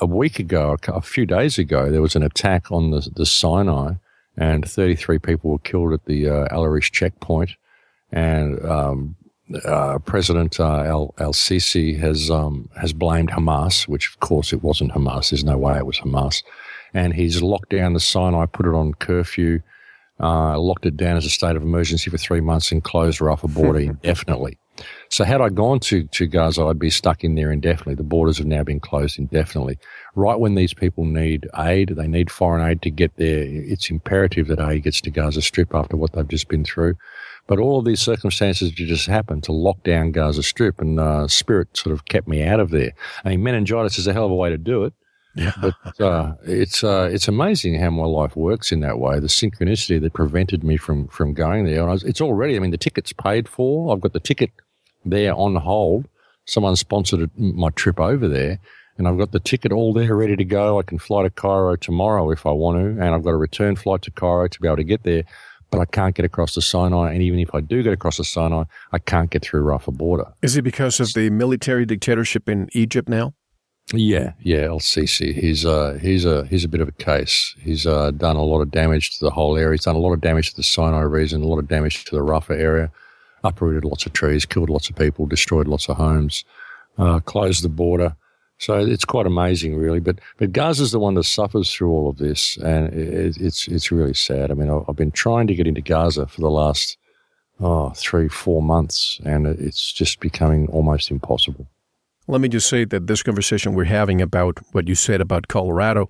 [0.00, 3.94] a week ago, a few days ago, there was an attack on the, the Sinai,
[4.36, 7.52] and 33 people were killed at the uh, Al Arish checkpoint.
[8.12, 9.16] And um,
[9.64, 14.62] uh, President uh, Al Al Sisi has um, has blamed Hamas, which of course it
[14.62, 15.30] wasn't Hamas.
[15.30, 16.42] There's no way it was Hamas,
[16.94, 19.60] and he's locked down the Sinai, put it on curfew,
[20.20, 23.52] uh, locked it down as a state of emergency for three months, and closed Rafah
[23.52, 24.58] border indefinitely.
[25.10, 27.96] So had I gone to to Gaza, I'd be stuck in there indefinitely.
[27.96, 29.76] The borders have now been closed indefinitely.
[30.14, 33.42] Right when these people need aid, they need foreign aid to get there.
[33.42, 36.94] It's imperative that aid gets to Gaza Strip after what they've just been through.
[37.48, 41.76] But all of these circumstances just happened to lock down Gaza Strip, and uh, Spirit
[41.76, 42.92] sort of kept me out of there.
[43.24, 44.92] I mean, meningitis is a hell of a way to do it.
[45.34, 45.52] Yeah.
[45.60, 49.18] But uh, it's uh, it's amazing how my life works in that way.
[49.18, 51.84] The synchronicity that prevented me from from going there.
[51.86, 52.54] Was, it's already.
[52.54, 53.92] I mean, the ticket's paid for.
[53.92, 54.50] I've got the ticket
[55.04, 56.06] there on hold.
[56.46, 58.58] Someone sponsored my trip over there,
[58.98, 60.78] and I've got the ticket all there ready to go.
[60.78, 63.76] I can fly to Cairo tomorrow if I want to, and I've got a return
[63.76, 65.24] flight to Cairo to be able to get there
[65.70, 67.12] but I can't get across the Sinai.
[67.12, 70.26] And even if I do get across the Sinai, I can't get through Rafah border.
[70.42, 73.34] Is it because of the military dictatorship in Egypt now?
[73.92, 75.34] Yeah, yeah, El Sisi.
[75.34, 77.56] He's uh, he's a he's a bit of a case.
[77.60, 79.72] He's uh, done a lot of damage to the whole area.
[79.72, 82.14] He's done a lot of damage to the Sinai region, a lot of damage to
[82.14, 82.92] the Rafah area,
[83.44, 86.44] uprooted lots of trees, killed lots of people, destroyed lots of homes,
[86.98, 88.16] uh, closed the border.
[88.58, 90.00] So it's quite amazing, really.
[90.00, 93.90] But but Gaza's the one that suffers through all of this, and it, it's it's
[93.90, 94.50] really sad.
[94.50, 96.98] I mean, I've been trying to get into Gaza for the last
[97.58, 101.66] oh three four months, and it's just becoming almost impossible.
[102.30, 106.06] Let me just say that this conversation we're having about what you said about Colorado,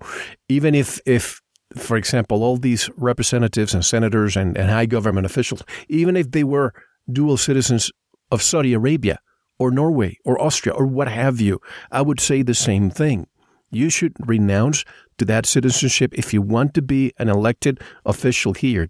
[0.49, 1.41] even if, if
[1.75, 6.43] for example, all these representatives and senators and, and high government officials, even if they
[6.43, 6.73] were
[7.13, 7.91] dual citizens
[8.31, 9.19] of Saudi Arabia
[9.59, 11.59] or Norway or Austria or what have you,
[11.91, 13.27] I would say the same thing.
[13.69, 14.83] You should renounce
[15.17, 18.89] to that citizenship if you want to be an elected official here,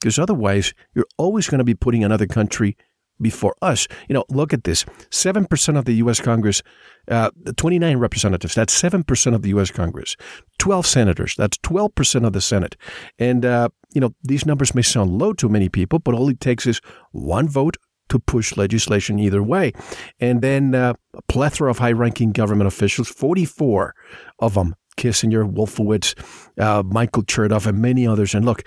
[0.00, 2.76] because otherwise you're always going to be putting another country
[3.20, 3.86] before us.
[4.08, 6.20] You know, look at this 7% of the U.S.
[6.20, 6.62] Congress,
[7.10, 9.70] uh, 29 representatives, that's 7% of the U.S.
[9.70, 10.16] Congress,
[10.58, 12.76] 12 senators, that's 12% of the Senate.
[13.18, 16.40] And, uh, you know, these numbers may sound low to many people, but all it
[16.40, 16.80] takes is
[17.12, 17.76] one vote
[18.08, 19.72] to push legislation either way.
[20.18, 23.94] And then uh, a plethora of high ranking government officials, 44
[24.38, 26.14] of them, Kissinger, Wolfowitz,
[26.58, 28.34] uh, Michael Chertoff, and many others.
[28.34, 28.62] And look,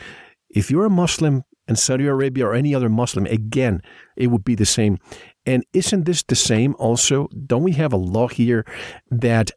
[0.49, 3.81] if you're a Muslim and Saudi Arabia or any other Muslim, again,
[4.15, 4.97] it would be the same.
[5.45, 7.27] And isn't this the same also?
[7.47, 8.65] Don't we have a law here
[9.09, 9.51] that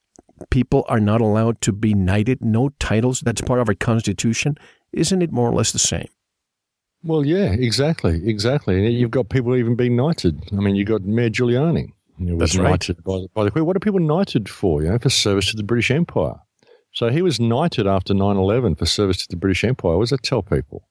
[0.50, 3.20] people are not allowed to be knighted, no titles?
[3.20, 4.56] That's part of our constitution.
[4.92, 6.08] Isn't it more or less the same?
[7.02, 8.84] Well, yeah, exactly, exactly.
[8.84, 10.42] And you've got people even being knighted.
[10.52, 11.92] I mean, you've got Mayor Giuliani.
[12.18, 12.70] Was That's right.
[12.70, 13.66] knighted by, by the Queen.
[13.66, 14.82] What are people knighted for?
[14.82, 16.36] You know, for service to the British Empire.
[16.92, 19.96] So he was knighted after 9 11 for service to the British Empire.
[19.96, 20.88] What does that tell people?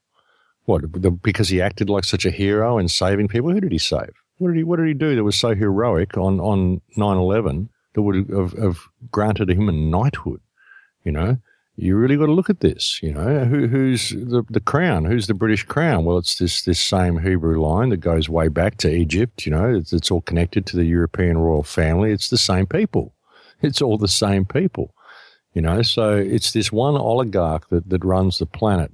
[0.66, 1.02] What?
[1.02, 3.52] The, because he acted like such a hero and saving people?
[3.52, 4.14] Who did he save?
[4.38, 7.70] What did he What did he do that was so heroic on on nine eleven
[7.94, 8.80] that would have, have
[9.12, 10.42] granted him a knighthood?
[11.04, 11.38] You know,
[11.76, 13.00] you really got to look at this.
[13.02, 15.06] You know, Who, who's the the crown?
[15.06, 16.06] Who's the British crown?
[16.06, 19.46] Well, it's this this same Hebrew line that goes way back to Egypt.
[19.46, 22.12] You know, it's, it's all connected to the European royal family.
[22.12, 23.16] It's the same people.
[23.62, 24.94] It's all the same people.
[25.54, 28.92] You know, so it's this one oligarch that, that runs the planet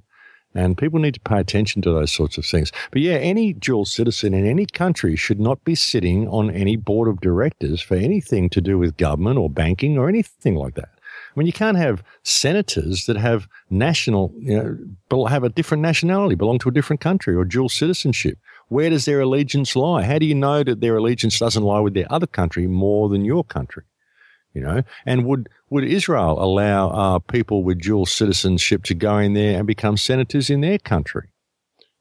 [0.54, 2.72] and people need to pay attention to those sorts of things.
[2.90, 7.08] But yeah, any dual citizen in any country should not be sitting on any board
[7.08, 10.90] of directors for anything to do with government or banking or anything like that.
[11.34, 16.34] I mean, you can't have senators that have national, you know, have a different nationality,
[16.34, 18.38] belong to a different country or dual citizenship.
[18.68, 20.02] Where does their allegiance lie?
[20.02, 23.24] How do you know that their allegiance doesn't lie with their other country more than
[23.24, 23.84] your country?
[24.54, 29.34] You know, and would would Israel allow uh, people with dual citizenship to go in
[29.34, 31.28] there and become senators in their country?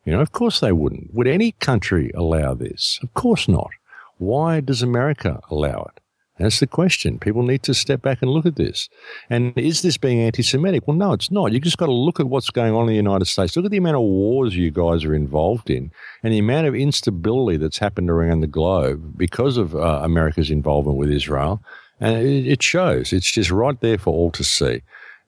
[0.05, 1.13] You know, of course they wouldn't.
[1.13, 2.99] Would any country allow this?
[3.03, 3.69] Of course not.
[4.17, 6.01] Why does America allow it?
[6.39, 7.19] That's the question.
[7.19, 8.87] People need to step back and look at this.
[9.29, 10.87] And is this being anti Semitic?
[10.87, 11.51] Well, no, it's not.
[11.51, 13.55] You just got to look at what's going on in the United States.
[13.55, 15.91] Look at the amount of wars you guys are involved in
[16.23, 20.97] and the amount of instability that's happened around the globe because of uh, America's involvement
[20.97, 21.61] with Israel
[21.99, 23.13] and it shows.
[23.13, 24.81] It's just right there for all to see.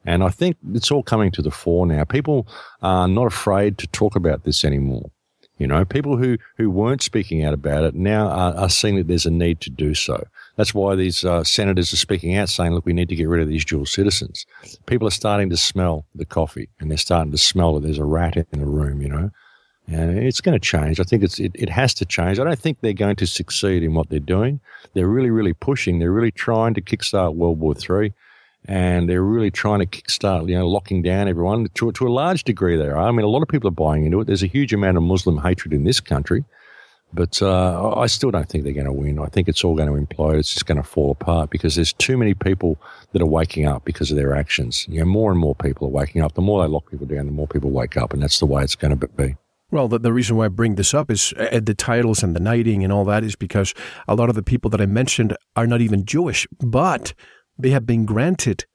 [0.05, 2.03] And I think it's all coming to the fore now.
[2.03, 2.47] People
[2.81, 5.11] are not afraid to talk about this anymore.
[5.57, 9.07] You know, people who, who weren't speaking out about it now are, are seeing that
[9.07, 10.23] there's a need to do so.
[10.55, 13.43] That's why these uh, senators are speaking out saying, look, we need to get rid
[13.43, 14.47] of these dual citizens.
[14.87, 18.03] People are starting to smell the coffee and they're starting to smell that there's a
[18.03, 19.29] rat in the room, you know.
[19.91, 20.99] And it's going to change.
[20.99, 22.39] I think it's, it, it has to change.
[22.39, 24.61] I don't think they're going to succeed in what they're doing.
[24.93, 25.99] They're really, really pushing.
[25.99, 28.13] They're really trying to kickstart World War III.
[28.65, 31.67] And they're really trying to kickstart, you know, locking down everyone.
[31.75, 32.97] To, to a large degree, they are.
[32.97, 34.27] I mean, a lot of people are buying into it.
[34.27, 36.45] There's a huge amount of Muslim hatred in this country.
[37.13, 39.19] But uh, I still don't think they're going to win.
[39.19, 40.39] I think it's all going to implode.
[40.39, 42.77] It's just going to fall apart because there's too many people
[43.11, 44.85] that are waking up because of their actions.
[44.87, 46.35] You know, more and more people are waking up.
[46.35, 48.63] The more they lock people down, the more people wake up, and that's the way
[48.63, 49.35] it's going to be.
[49.71, 52.41] Well, the, the reason why I bring this up is uh, the titles and the
[52.41, 53.73] knighting and all that is because
[54.05, 57.13] a lot of the people that I mentioned are not even Jewish, but
[57.57, 58.65] they have been granted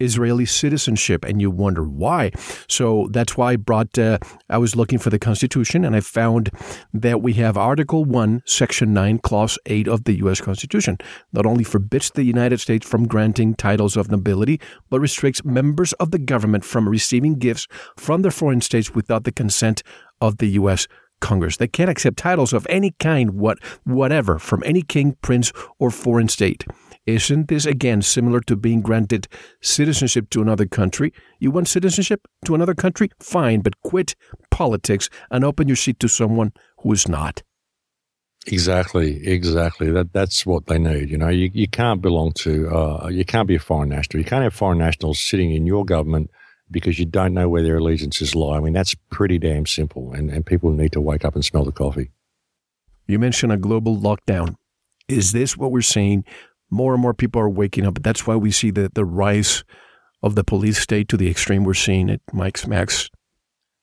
[0.00, 2.30] Israeli citizenship, and you wonder why.
[2.68, 3.98] So that's why I brought.
[3.98, 6.50] Uh, I was looking for the Constitution, and I found
[6.92, 10.40] that we have Article One, Section Nine, Clause Eight of the U.S.
[10.40, 10.98] Constitution.
[11.32, 16.10] Not only forbids the United States from granting titles of nobility, but restricts members of
[16.10, 19.82] the government from receiving gifts from their foreign states without the consent
[20.20, 20.86] of the U.S.
[21.20, 21.56] Congress.
[21.56, 26.28] They can't accept titles of any kind, what, whatever, from any king, prince, or foreign
[26.28, 26.64] state.
[27.06, 29.26] Isn't this again similar to being granted
[29.62, 31.12] citizenship to another country?
[31.38, 33.10] You want citizenship to another country?
[33.20, 34.14] Fine, but quit
[34.50, 37.42] politics and open your seat to someone who is not.
[38.46, 39.90] Exactly, exactly.
[39.90, 41.10] That that's what they need.
[41.10, 44.22] You know, you, you can't belong to, uh, you can't be a foreign national.
[44.22, 46.30] You can't have foreign nationals sitting in your government
[46.70, 48.56] because you don't know where their allegiances lie.
[48.56, 51.64] I mean, that's pretty damn simple, and, and people need to wake up and smell
[51.64, 52.10] the coffee.
[53.06, 54.54] You mentioned a global lockdown.
[55.08, 56.24] Is this what we're seeing?
[56.70, 58.02] More and more people are waking up.
[58.02, 59.64] That's why we see the, the rise
[60.22, 63.10] of the police state to the extreme we're seeing at Mike's Max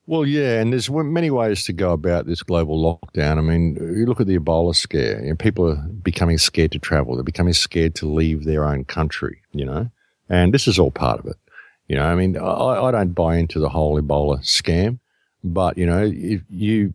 [0.08, 3.38] well, yeah, and there's many ways to go about this global lockdown.
[3.38, 5.22] I mean, you look at the Ebola scare.
[5.22, 7.16] You know, people are becoming scared to travel.
[7.16, 9.42] They're becoming scared to leave their own country.
[9.52, 9.90] You know,
[10.30, 11.36] and this is all part of it.
[11.90, 15.00] You know, I mean, I, I don't buy into the whole Ebola scam,
[15.44, 16.94] but you know, if you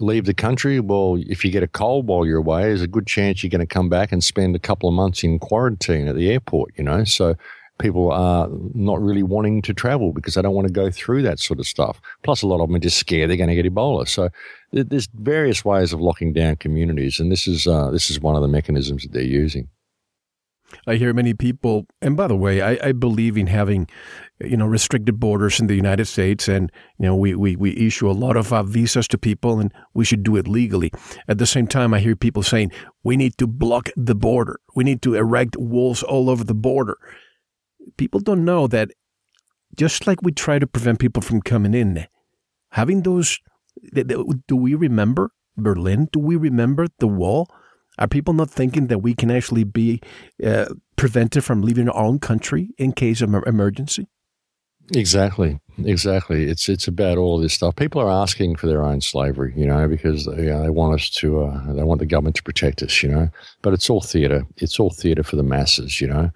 [0.00, 3.06] leave the country, well, if you get a cold while you're away, there's a good
[3.06, 6.16] chance you're going to come back and spend a couple of months in quarantine at
[6.16, 6.72] the airport.
[6.76, 7.34] You know, so
[7.78, 11.38] people are not really wanting to travel because they don't want to go through that
[11.38, 12.00] sort of stuff.
[12.22, 14.08] Plus, a lot of them are just scared they're going to get Ebola.
[14.08, 14.28] So
[14.72, 18.42] there's various ways of locking down communities, and this is uh, this is one of
[18.42, 19.68] the mechanisms that they're using.
[20.86, 23.88] I hear many people, and by the way, I, I, believe in having,
[24.40, 28.10] you know, restricted borders in the United States, and you know, we we, we issue
[28.10, 30.92] a lot of uh, visas to people, and we should do it legally.
[31.28, 32.72] At the same time, I hear people saying
[33.02, 36.98] we need to block the border, we need to erect walls all over the border
[37.96, 38.90] people don't know that
[39.76, 42.06] just like we try to prevent people from coming in,
[42.70, 43.38] having those,
[43.92, 46.08] do we remember Berlin?
[46.12, 47.48] Do we remember the wall?
[47.98, 50.00] Are people not thinking that we can actually be
[50.44, 50.66] uh,
[50.96, 54.08] prevented from leaving our own country in case of emergency?
[54.94, 56.44] Exactly, exactly.
[56.44, 57.74] It's it's about all this stuff.
[57.76, 61.08] People are asking for their own slavery, you know, because you know, they want us
[61.10, 63.30] to, uh, they want the government to protect us, you know.
[63.62, 64.46] But it's all theatre.
[64.58, 66.30] It's all theatre for the masses, you know.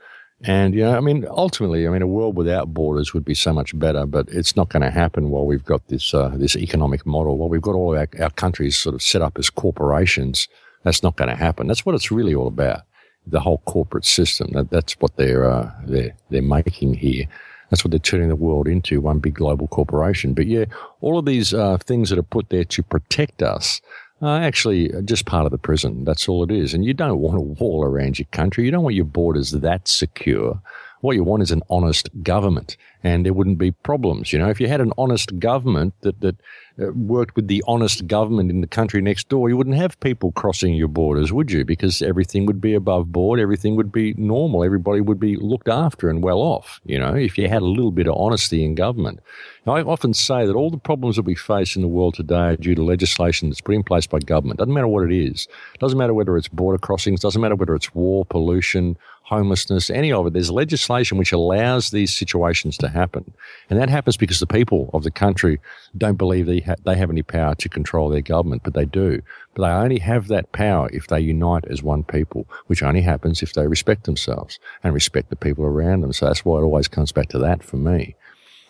[0.45, 3.53] And, you know, I mean, ultimately, I mean, a world without borders would be so
[3.53, 7.05] much better, but it's not going to happen while we've got this, uh, this economic
[7.05, 10.47] model, while we've got all our, our countries sort of set up as corporations.
[10.83, 11.67] That's not going to happen.
[11.67, 12.83] That's what it's really all about.
[13.27, 14.53] The whole corporate system.
[14.53, 17.27] That, that's what they're, uh, they're, they're making here.
[17.71, 20.33] That's what they're turning the world into, one big global corporation.
[20.33, 20.65] But yeah,
[21.01, 23.83] all of these uh, things that are put there to protect us
[24.21, 26.05] uh, actually, just part of the prison.
[26.05, 26.75] That's all it is.
[26.75, 28.65] And you don't want a wall around your country.
[28.65, 30.61] You don't want your borders that secure.
[31.01, 34.33] What you want is an honest government, and there wouldn't be problems.
[34.33, 36.35] You know, if you had an honest government that that
[36.81, 40.31] Uh, worked with the honest government in the country next door, you wouldn't have people
[40.33, 41.65] crossing your borders, would you?
[41.65, 46.09] Because everything would be above board, everything would be normal, everybody would be looked after
[46.09, 46.81] and well off.
[46.85, 49.19] You know, if you had a little bit of honesty in government.
[49.67, 52.35] Now, I often say that all the problems that we face in the world today
[52.35, 54.59] are due to legislation that's put in place by government.
[54.59, 55.49] Doesn't matter what it is.
[55.81, 57.21] Doesn't matter whether it's border crossings.
[57.21, 58.97] Doesn't matter whether it's war, pollution,
[59.29, 60.33] homelessness, any of it.
[60.33, 63.31] There's legislation which allows these situations to happen.
[63.69, 65.61] And that happens because the people of the country
[65.99, 69.21] don't believe they, ha- they have any power to control their government, but they do.
[69.55, 73.43] But they only have that power if they unite as one people, which only happens
[73.43, 76.13] if they respect themselves and respect the people around them.
[76.13, 78.15] So that's why it always comes back to that for me.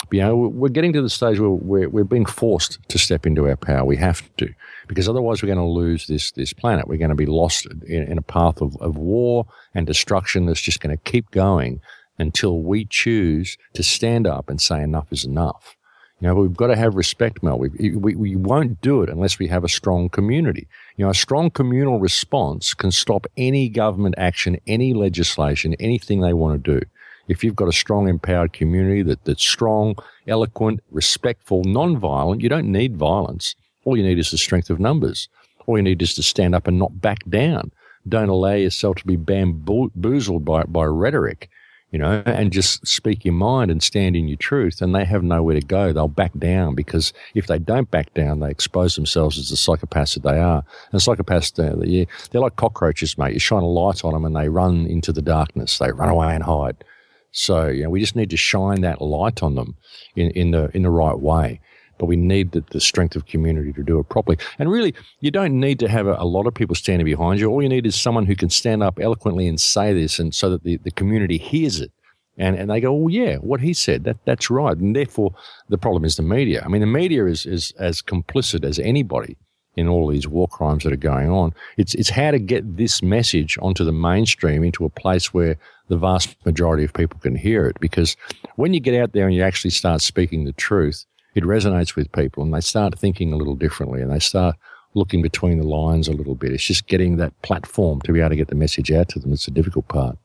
[0.09, 3.27] But, you know, we're getting to the stage where we're, we're being forced to step
[3.27, 3.85] into our power.
[3.85, 4.49] We have to,
[4.87, 6.89] because otherwise we're going to lose this, this planet.
[6.89, 10.61] We're going to be lost in, in a path of, of war and destruction that's
[10.61, 11.81] just going to keep going
[12.19, 15.77] until we choose to stand up and say enough is enough.
[16.21, 17.59] You know, we've got to have respect, Mel.
[17.59, 20.67] We, we, we won't do it unless we have a strong community.
[20.97, 26.33] You know, a strong communal response can stop any government action, any legislation, anything they
[26.33, 26.87] want to do
[27.29, 29.95] if you've got a strong, empowered community that, that's strong,
[30.27, 33.55] eloquent, respectful, non-violent, you don't need violence.
[33.85, 35.29] All you need is the strength of numbers.
[35.67, 37.71] All you need is to stand up and not back down.
[38.09, 41.51] Don't allow yourself to be bamboozled by, by rhetoric,
[41.91, 44.83] you know, and just speak your mind and stand in your truth.
[44.83, 45.93] And they have nowhere to go.
[45.93, 50.15] They'll back down because if they don't back down, they expose themselves as the psychopaths
[50.15, 50.65] that they are.
[50.93, 53.33] And psychopaths, they're, they're like cockroaches, mate.
[53.33, 55.79] You shine a light on them and they run into the darkness.
[55.79, 56.85] They run away and hide.
[57.31, 59.77] So you know, we just need to shine that light on them
[60.17, 61.61] in, in the in the right way.
[61.99, 64.39] But we need the, the strength of community to do it properly.
[64.59, 67.51] And really, you don't need to have a, a, lot of people standing behind you.
[67.51, 70.51] All you need is someone who can stand up eloquently and say this, and so
[70.51, 71.93] that the, the community hears it.
[72.39, 74.77] And, and they go, oh yeah, what he said, that, that's right.
[74.77, 75.35] And therefore,
[75.69, 76.63] the problem is the media.
[76.65, 79.37] I mean, the media is, is as complicit as anybody
[79.79, 81.55] in all these war crimes that are going on.
[81.77, 85.97] It's, it's how to get this message onto the mainstream into a place where the
[85.97, 87.79] vast majority of people can hear it.
[87.81, 88.17] Because
[88.57, 91.05] when you get out there and you actually start speaking the truth,
[91.35, 94.57] it resonates with people and they start thinking a little differently and they start
[94.95, 96.53] looking between the lines a little bit.
[96.53, 99.33] It's just getting that platform to be able to get the message out to them.
[99.33, 100.19] It's a difficult part.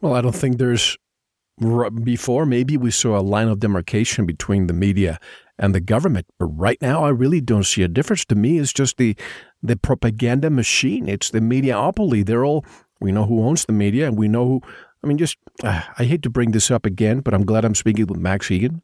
[0.00, 0.96] Well, I don't think there's
[2.04, 5.18] before maybe we saw a line of demarcation between the media
[5.58, 8.24] and the government, but right now I really don't see a difference.
[8.26, 9.16] To me, it's just the
[9.60, 11.08] the propaganda machine.
[11.08, 12.24] It's the mediaopoly.
[12.24, 12.64] They're all
[13.00, 14.60] we know who owns the media, and we know who.
[15.02, 17.74] I mean, just uh, I hate to bring this up again, but I'm glad I'm
[17.74, 18.82] speaking with Max Igan.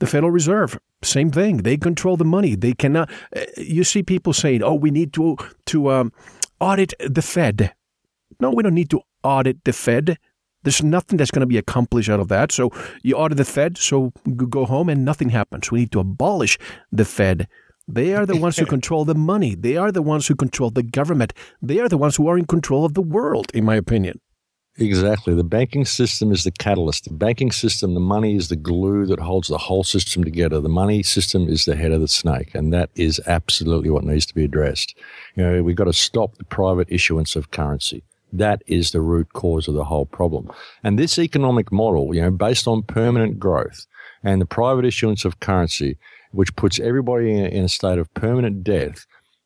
[0.00, 1.58] The Federal Reserve, same thing.
[1.58, 2.54] They control the money.
[2.56, 3.10] They cannot.
[3.34, 5.36] Uh, you see people saying, "Oh, we need to
[5.66, 6.12] to um,
[6.58, 7.72] audit the Fed."
[8.40, 10.16] No, we don't need to audit the Fed.
[10.62, 12.52] There's nothing that's going to be accomplished out of that.
[12.52, 12.70] So
[13.02, 15.70] you audit the Fed, so go home and nothing happens.
[15.70, 16.58] We need to abolish
[16.92, 17.48] the Fed.
[17.88, 19.54] They are the ones who control the money.
[19.54, 21.32] They are the ones who control the government.
[21.62, 24.20] They are the ones who are in control of the world, in my opinion.
[24.80, 25.34] Exactly.
[25.34, 27.04] The banking system is the catalyst.
[27.04, 30.58] The banking system, the money is the glue that holds the whole system together.
[30.58, 34.24] The money system is the head of the snake, and that is absolutely what needs
[34.26, 34.96] to be addressed.
[35.36, 38.02] You know, we've got to stop the private issuance of currency.
[38.32, 40.50] That is the root cause of the whole problem.
[40.82, 43.86] And this economic model, you know, based on permanent growth
[44.22, 45.98] and the private issuance of currency,
[46.32, 49.04] which puts everybody in a, state of permanent death,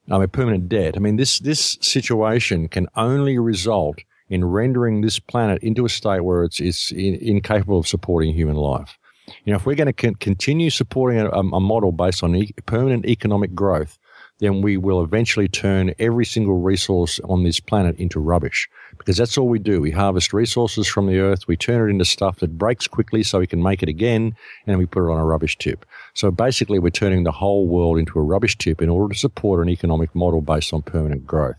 [0.09, 0.95] I mean, permanent debt.
[0.97, 3.99] I mean, this, this situation can only result
[4.29, 8.57] in rendering this planet into a state where it's, it's in, incapable of supporting human
[8.57, 8.99] life.
[9.45, 12.55] You know, if we're going to con- continue supporting a, a, model based on e-
[12.67, 13.99] permanent economic growth,
[14.41, 18.69] then we will eventually turn every single resource on this planet into rubbish.
[18.99, 19.81] Because that's all we do.
[19.81, 23.39] We harvest resources from the earth, we turn it into stuff that breaks quickly so
[23.39, 24.35] we can make it again,
[24.67, 25.87] and we put it on a rubbish tip.
[26.15, 29.63] So basically, we're turning the whole world into a rubbish tip in order to support
[29.63, 31.57] an economic model based on permanent growth.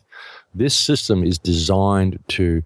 [0.55, 2.63] This system is designed to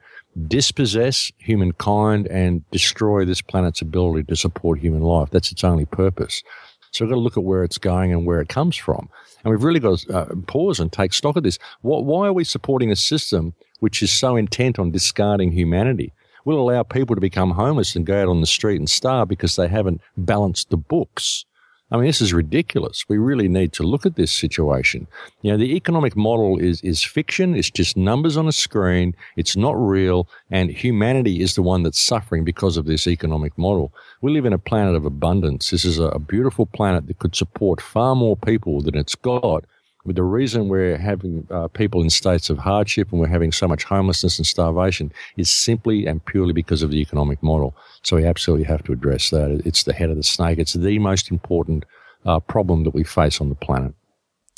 [0.47, 5.31] dispossess humankind and destroy this planet's ability to support human life.
[5.31, 6.43] That's its only purpose.
[6.91, 9.09] So we've got to look at where it's going and where it comes from.
[9.43, 11.59] And we've really got to uh, pause and take stock of this.
[11.81, 16.13] What, why are we supporting a system which is so intent on discarding humanity?
[16.45, 19.55] We'll allow people to become homeless and go out on the street and starve because
[19.55, 21.45] they haven't balanced the books.
[21.91, 23.03] I mean, this is ridiculous.
[23.09, 25.07] We really need to look at this situation.
[25.41, 27.55] You know, the economic model is, is fiction.
[27.55, 29.15] It's just numbers on a screen.
[29.37, 30.27] It's not real.
[30.51, 33.91] And humanity is the one that's suffering because of this economic model.
[34.21, 35.71] We live in a planet of abundance.
[35.71, 39.65] This is a, a beautiful planet that could support far more people than it's got.
[40.05, 43.67] But the reason we're having uh, people in states of hardship and we're having so
[43.67, 47.75] much homelessness and starvation is simply and purely because of the economic model.
[48.03, 49.61] So we absolutely have to address that.
[49.65, 50.57] It's the head of the snake.
[50.57, 51.85] It's the most important
[52.25, 53.93] uh, problem that we face on the planet.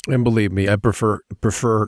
[0.08, 1.86] And believe me, I prefer prefer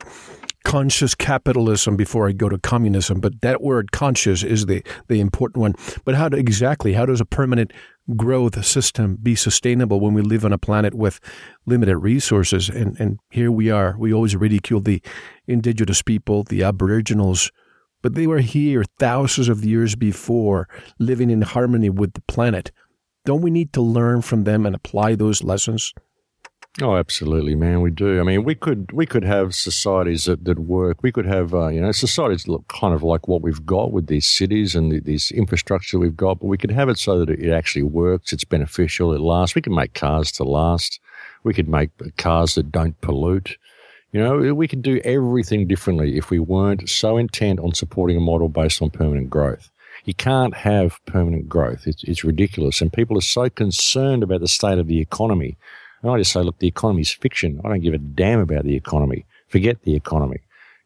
[0.65, 3.21] conscious capitalism before I go to communism.
[3.21, 5.75] But that word conscious is the, the important one.
[6.05, 7.73] But how do, exactly, how does a permanent
[8.17, 11.21] growth system be sustainable when we live on a planet with
[11.67, 12.69] limited resources?
[12.69, 13.97] And, and here we are.
[13.99, 15.03] We always ridicule the
[15.47, 17.51] indigenous people, the aboriginals,
[18.03, 22.71] but they were here thousands of years before, living in harmony with the planet.
[23.25, 25.95] Don't we need to learn from them and apply those lessons?
[26.83, 27.83] Oh, absolutely, man.
[27.83, 28.19] We do.
[28.19, 31.05] I mean, we could we could have societies that, that work.
[31.05, 33.93] We could have uh, you know societies that look kind of like what we've got
[33.93, 37.25] with these cities and the, these infrastructure we've got, but we could have it so
[37.25, 38.33] that it actually works.
[38.33, 39.13] It's beneficial.
[39.13, 39.55] It lasts.
[39.55, 40.99] We can make cars to last.
[41.45, 43.57] We could make cars that don't pollute.
[44.11, 48.21] You know, we could do everything differently if we weren't so intent on supporting a
[48.21, 49.71] model based on permanent growth.
[50.07, 51.87] You can't have permanent growth.
[51.87, 52.81] It's, it's ridiculous.
[52.81, 55.57] And people are so concerned about the state of the economy
[56.05, 57.61] and I just say, look, the economy's fiction.
[57.65, 59.25] I don't give a damn about the economy.
[59.49, 60.39] Forget the economy.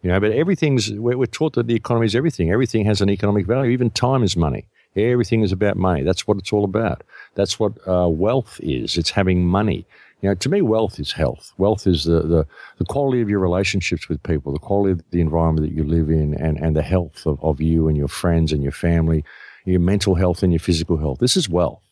[0.03, 2.53] You know, but everything's, we're, we're taught that the economy is everything.
[2.53, 3.73] Everything has an economic value.
[3.73, 4.69] Even time is money.
[4.95, 6.05] Everything is about money.
[6.05, 7.03] That's what it's all about.
[7.35, 8.97] That's what uh, wealth is.
[8.97, 9.85] It's having money.
[10.23, 11.53] You know, to me, wealth is health.
[11.59, 12.47] Wealth is the, the,
[12.79, 16.11] the, quality of your relationships with people, the quality of the environment that you live
[16.11, 19.25] in, and, and the health of, of you and your friends and your family,
[19.65, 21.19] your mental health and your physical health.
[21.19, 21.83] This is wealth.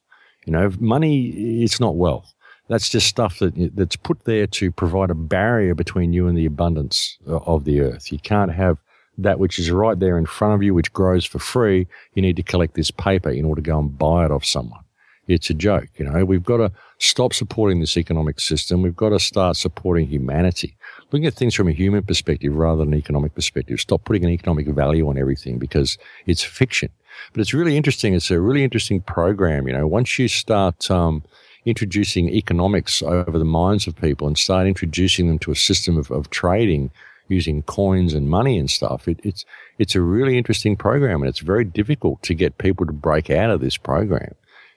[0.45, 2.33] You know, money, it's not wealth.
[2.69, 6.47] That's just stuff that that's put there to provide a barrier between you and the
[6.47, 8.11] abundance of the earth.
[8.11, 8.79] You can't have
[9.19, 11.87] that which is right there in front of you, which grows for free.
[12.15, 14.81] You need to collect this paper in order to go and buy it off someone.
[15.29, 16.25] It's a joke, you know.
[16.25, 18.83] We've got to stop supporting this economic system.
[18.83, 20.77] We've got to start supporting humanity,
[21.11, 23.81] looking at things from a human perspective rather than an economic perspective.
[23.81, 26.91] Stop putting an economic value on everything because it's fiction.
[27.33, 28.15] But it's really interesting.
[28.15, 29.87] It's a really interesting program, you know.
[29.87, 31.25] Once you start um,
[31.67, 36.11] introducing economics over the minds of people and start introducing them to a system of,
[36.11, 36.91] of trading
[37.29, 39.09] using coins and money and stuff.
[39.09, 39.45] It, it's
[39.79, 43.51] it's a really interesting program, and it's very difficult to get people to break out
[43.51, 44.35] of this program.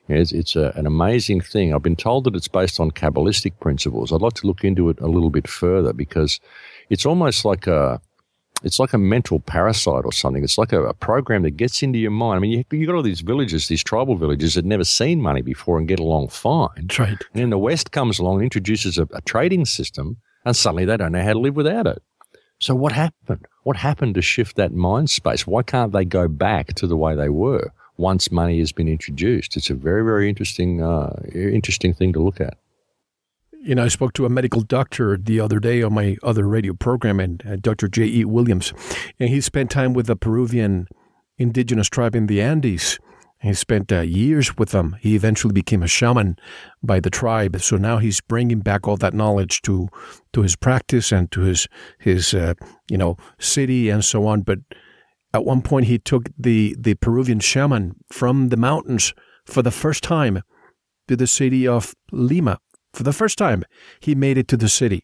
[0.09, 1.73] It's, it's a, an amazing thing.
[1.73, 4.11] I've been told that it's based on Kabbalistic principles.
[4.11, 6.39] I'd like to look into it a little bit further because
[6.89, 8.01] it's almost like a
[8.63, 10.43] it's like a mental parasite or something.
[10.43, 12.37] It's like a, a program that gets into your mind.
[12.37, 15.41] I mean, you, you got all these villages, these tribal villages that never seen money
[15.41, 16.69] before and get along fine.
[16.75, 17.09] That's right.
[17.09, 20.97] And then the West comes along and introduces a, a trading system, and suddenly they
[20.97, 22.01] don't know how to live without it.
[22.59, 23.45] So what happened?
[23.63, 25.47] What happened to shift that mind space?
[25.47, 29.55] Why can't they go back to the way they were once money has been introduced?
[29.55, 32.57] It's a very, very interesting, uh, interesting thing to look at
[33.61, 36.73] you know, I spoke to a medical doctor the other day on my other radio
[36.73, 37.87] program, and uh, Dr.
[37.87, 38.25] J.E.
[38.25, 38.73] Williams,
[39.19, 40.87] and he spent time with a Peruvian
[41.37, 42.99] indigenous tribe in the Andes.
[43.41, 44.97] He spent uh, years with them.
[44.99, 46.37] He eventually became a shaman
[46.83, 47.61] by the tribe.
[47.61, 49.87] So now he's bringing back all that knowledge to
[50.33, 51.67] to his practice and to his
[51.99, 52.55] his uh,
[52.89, 54.41] you know city and so on.
[54.41, 54.59] But
[55.33, 59.13] at one point, he took the the Peruvian shaman from the mountains
[59.45, 60.41] for the first time
[61.07, 62.59] to the city of Lima,
[62.93, 63.63] for the first time,
[63.99, 65.03] he made it to the city.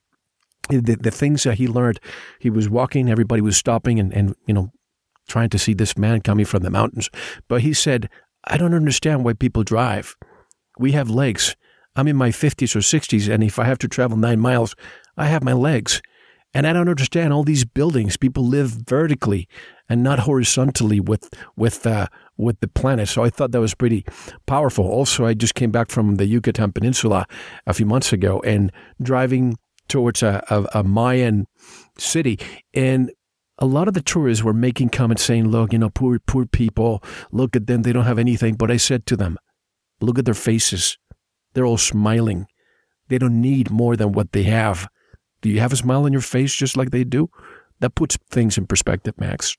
[0.69, 1.99] The, the things that he learned,
[2.39, 4.71] he was walking, everybody was stopping and, and, you know,
[5.27, 7.09] trying to see this man coming from the mountains.
[7.47, 8.09] But he said,
[8.45, 10.15] I don't understand why people drive.
[10.79, 11.55] We have legs.
[11.95, 14.75] I'm in my 50s or 60s, and if I have to travel nine miles,
[15.17, 16.01] I have my legs.
[16.53, 18.17] And I don't understand all these buildings.
[18.17, 19.47] People live vertically
[19.89, 22.07] and not horizontally with with uh,
[22.37, 23.07] with the planet.
[23.07, 24.05] So I thought that was pretty
[24.45, 24.85] powerful.
[24.85, 27.25] Also, I just came back from the Yucatan Peninsula
[27.65, 28.71] a few months ago and
[29.01, 29.57] driving
[29.87, 31.47] towards a, a, a Mayan
[31.97, 32.39] city
[32.73, 33.11] and
[33.57, 37.01] a lot of the tourists were making comments saying, look, you know, poor, poor people,
[37.31, 37.83] look at them.
[37.83, 38.55] They don't have anything.
[38.55, 39.37] But I said to them,
[40.01, 40.97] look at their faces.
[41.53, 42.47] They're all smiling.
[43.07, 44.87] They don't need more than what they have.
[45.41, 47.29] Do you have a smile on your face just like they do?
[47.79, 49.55] That puts things in perspective, Max.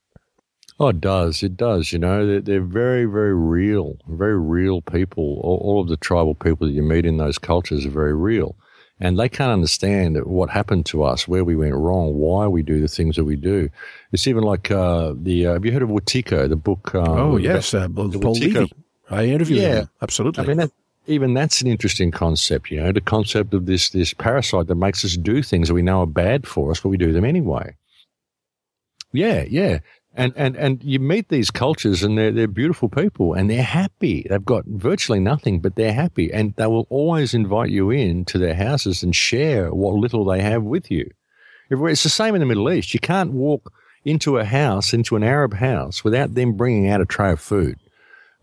[0.79, 1.41] Oh, it does.
[1.41, 1.91] It does.
[1.91, 5.39] You know, they're, they're very, very real, very real people.
[5.43, 8.55] All, all, of the tribal people that you meet in those cultures are very real.
[8.99, 12.79] And they can't understand what happened to us, where we went wrong, why we do
[12.79, 13.69] the things that we do.
[14.11, 15.47] It's even like uh, the.
[15.47, 16.95] Uh, have you heard of Wetiko, the book?
[16.95, 18.71] Um, oh yes, uh, Paul Levy.
[19.09, 19.89] I interviewed yeah, him.
[20.01, 20.43] Absolutely.
[20.43, 20.71] I mean, that,
[21.05, 22.71] even that's an interesting concept.
[22.71, 25.83] You know, the concept of this this parasite that makes us do things that we
[25.83, 27.75] know are bad for us, but we do them anyway.
[29.13, 29.79] Yeah, yeah
[30.17, 34.25] and and and you meet these cultures and they're they're beautiful people and they're happy.
[34.29, 38.37] They've got virtually nothing, but they're happy, and they will always invite you in to
[38.37, 41.09] their houses and share what little they have with you.
[41.69, 42.93] It's the same in the Middle East.
[42.93, 43.71] You can't walk
[44.03, 47.77] into a house, into an Arab house, without them bringing out a tray of food.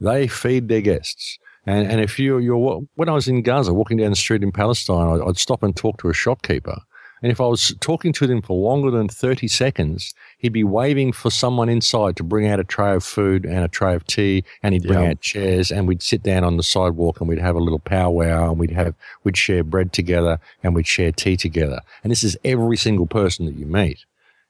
[0.01, 1.39] They feed their guests.
[1.67, 4.53] And, and if you, you're, when I was in Gaza, walking down the street in
[4.53, 6.77] Palestine, I'd, I'd stop and talk to a shopkeeper
[7.25, 11.13] and if I was talking to them for longer than 30 seconds, he'd be waving
[11.13, 14.45] for someone inside to bring out a tray of food and a tray of tea,
[14.63, 15.13] and he'd bring yeah.
[15.13, 18.51] out chairs, and we'd sit down on the sidewalk and we'd have a little powwow,
[18.51, 21.81] and we'd have we'd share bread together, and we'd share tea together.
[22.03, 24.05] And this is every single person that you meet.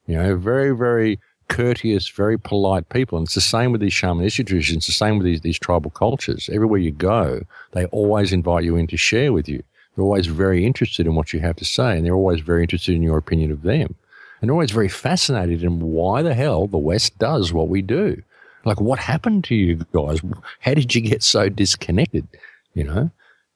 [0.08, 3.18] You know, very very courteous, very polite people.
[3.18, 5.92] And it's the same with these shamanistic traditions, it's the same with these, these tribal
[5.92, 6.50] cultures.
[6.52, 9.62] Everywhere you go, they always invite you in to share with you.
[9.94, 12.94] They're always very interested in what you have to say, and they're always very interested
[12.94, 13.94] in your opinion of them.
[14.40, 18.22] And they're always very fascinated in why the hell the West does what we do.
[18.64, 20.20] Like, what happened to you guys?
[20.60, 22.26] How did you get so disconnected?
[22.74, 23.10] You know,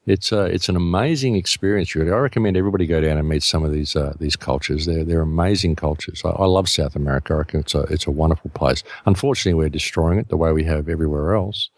[0.05, 1.93] it's a, uh, it's an amazing experience.
[1.93, 4.85] Really, I recommend everybody go down and meet some of these uh, these cultures.
[4.85, 6.21] They're they're amazing cultures.
[6.23, 7.35] I, I, love South America.
[7.35, 8.83] I it's a it's a wonderful place.
[9.05, 11.69] Unfortunately, we're destroying it the way we have everywhere else,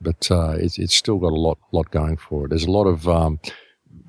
[0.00, 2.48] but uh, it's it's still got a lot lot going for it.
[2.48, 3.40] There's a lot of um,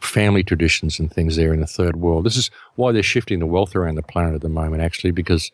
[0.06, 2.26] family traditions and things there in the third world.
[2.26, 5.51] This is why they're shifting the wealth around the planet at the moment, actually, because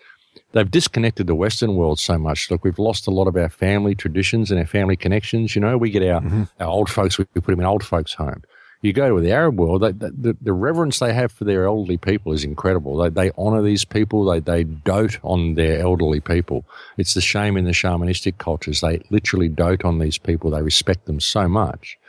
[0.52, 2.50] they've disconnected the Western world so much.
[2.50, 5.56] Look, we've lost a lot of our family traditions and our family connections.
[5.56, 6.44] You know, we get our, mm-hmm.
[6.60, 8.44] our old folks, we put them in old folks' home.
[8.84, 11.98] You go to the Arab world, they, the, the reverence they have for their elderly
[11.98, 12.98] people is incredible.
[12.98, 16.66] They, they honor these people, they, they dote on their elderly people.
[16.98, 18.82] It's the shame in the shamanistic cultures.
[18.82, 22.00] They literally dote on these people, they respect them so much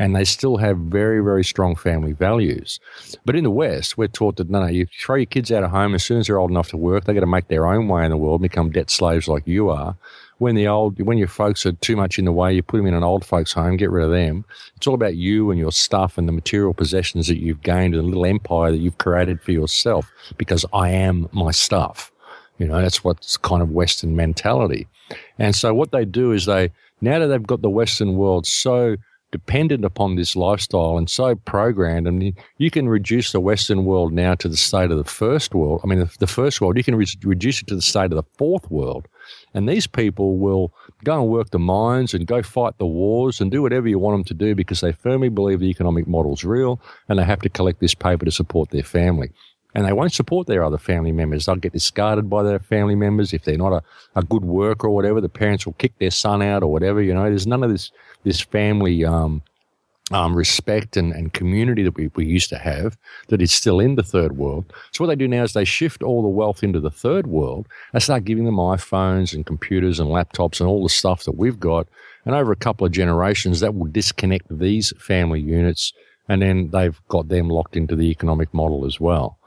[0.00, 2.80] and they still have very, very strong family values.
[3.26, 5.70] But in the West, we're taught that no, no, you throw your kids out of
[5.70, 7.04] home as soon as they're old enough to work.
[7.04, 9.68] They got to make their own way in the world, become debt slaves like you
[9.68, 9.94] are.
[10.38, 12.86] When the old, when your folks are too much in the way, you put them
[12.86, 14.46] in an old folks' home, get rid of them.
[14.74, 18.02] It's all about you and your stuff and the material possessions that you've gained and
[18.02, 20.10] the little empire that you've created for yourself.
[20.38, 22.10] Because I am my stuff.
[22.56, 24.86] You know, that's what's kind of Western mentality.
[25.38, 26.70] And so what they do is they,
[27.02, 28.96] now that they've got the Western world so
[29.32, 32.12] dependent upon this lifestyle and so programmed.
[32.12, 35.80] Mean, you can reduce the Western world now to the state of the first world.
[35.84, 38.24] I mean, the, first world, you can re- reduce it to the state of the
[38.36, 39.06] fourth world.
[39.54, 40.72] And these people will
[41.04, 44.16] go and work the mines and go fight the wars and do whatever you want
[44.16, 47.42] them to do because they firmly believe the economic model is real and they have
[47.42, 49.30] to collect this paper to support their family.
[49.74, 51.46] and they won't support their other family members.
[51.46, 53.82] They'll get discarded by their family members if they're not a,
[54.16, 55.20] a good worker or whatever.
[55.20, 57.00] The parents will kick their son out or whatever.
[57.00, 57.92] You know, there's none of this
[58.24, 59.42] this family um,
[60.10, 62.96] um, respect and, and community that we, we used to have
[63.28, 64.72] that is still in the third world.
[64.92, 67.68] So what they do now is they shift all the wealth into the third world
[67.92, 71.60] and start giving them iPhones and computers and laptops and all the stuff that we've
[71.60, 71.86] got.
[72.24, 75.92] And over a couple of generations, that will disconnect these family units,
[76.28, 79.38] and then they've got them locked into the economic model as well.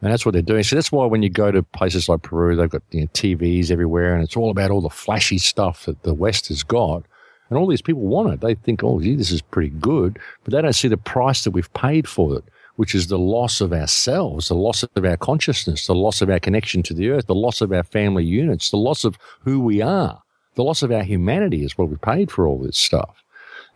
[0.00, 0.64] And that's what they're doing.
[0.64, 3.70] So that's why when you go to places like Peru, they've got you know, TVs
[3.70, 7.04] everywhere, and it's all about all the flashy stuff that the West has got.
[7.52, 8.40] And all these people want it.
[8.40, 11.50] They think, oh, gee, this is pretty good, but they don't see the price that
[11.50, 12.44] we've paid for it,
[12.76, 16.40] which is the loss of ourselves, the loss of our consciousness, the loss of our
[16.40, 19.82] connection to the earth, the loss of our family units, the loss of who we
[19.82, 20.22] are,
[20.54, 23.22] the loss of our humanity is what we paid for all this stuff.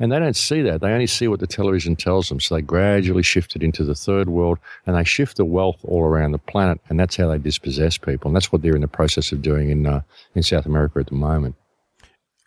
[0.00, 0.80] And they don't see that.
[0.80, 2.40] They only see what the television tells them.
[2.40, 6.04] So they gradually shift it into the third world and they shift the wealth all
[6.04, 6.80] around the planet.
[6.88, 8.30] And that's how they dispossess people.
[8.30, 10.00] And that's what they're in the process of doing in, uh,
[10.34, 11.56] in South America at the moment.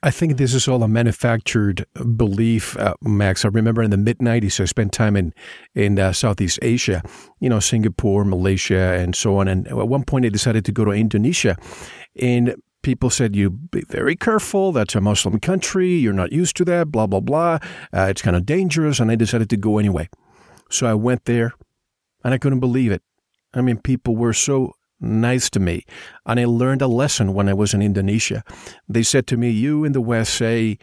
[0.01, 1.85] I think this is all a manufactured
[2.15, 3.43] belief, uh, Max.
[3.43, 5.33] I remember in the mid 90s, I spent time in,
[5.75, 7.03] in uh, Southeast Asia,
[7.39, 9.49] you know, Singapore, Malaysia, and so on.
[9.49, 11.57] And at one point, I decided to go to Indonesia.
[12.15, 14.71] And people said, you be very careful.
[14.71, 15.95] That's a Muslim country.
[15.95, 17.59] You're not used to that, blah, blah, blah.
[17.93, 19.01] Uh, it's kind of dangerous.
[19.01, 20.07] And I decided to go anyway.
[20.69, 21.53] So I went there
[22.23, 23.01] and I couldn't believe it.
[23.53, 25.85] I mean, people were so nice to me.
[26.25, 28.43] And I learned a lesson when I was in Indonesia.
[28.87, 30.77] They said to me, You in the West say,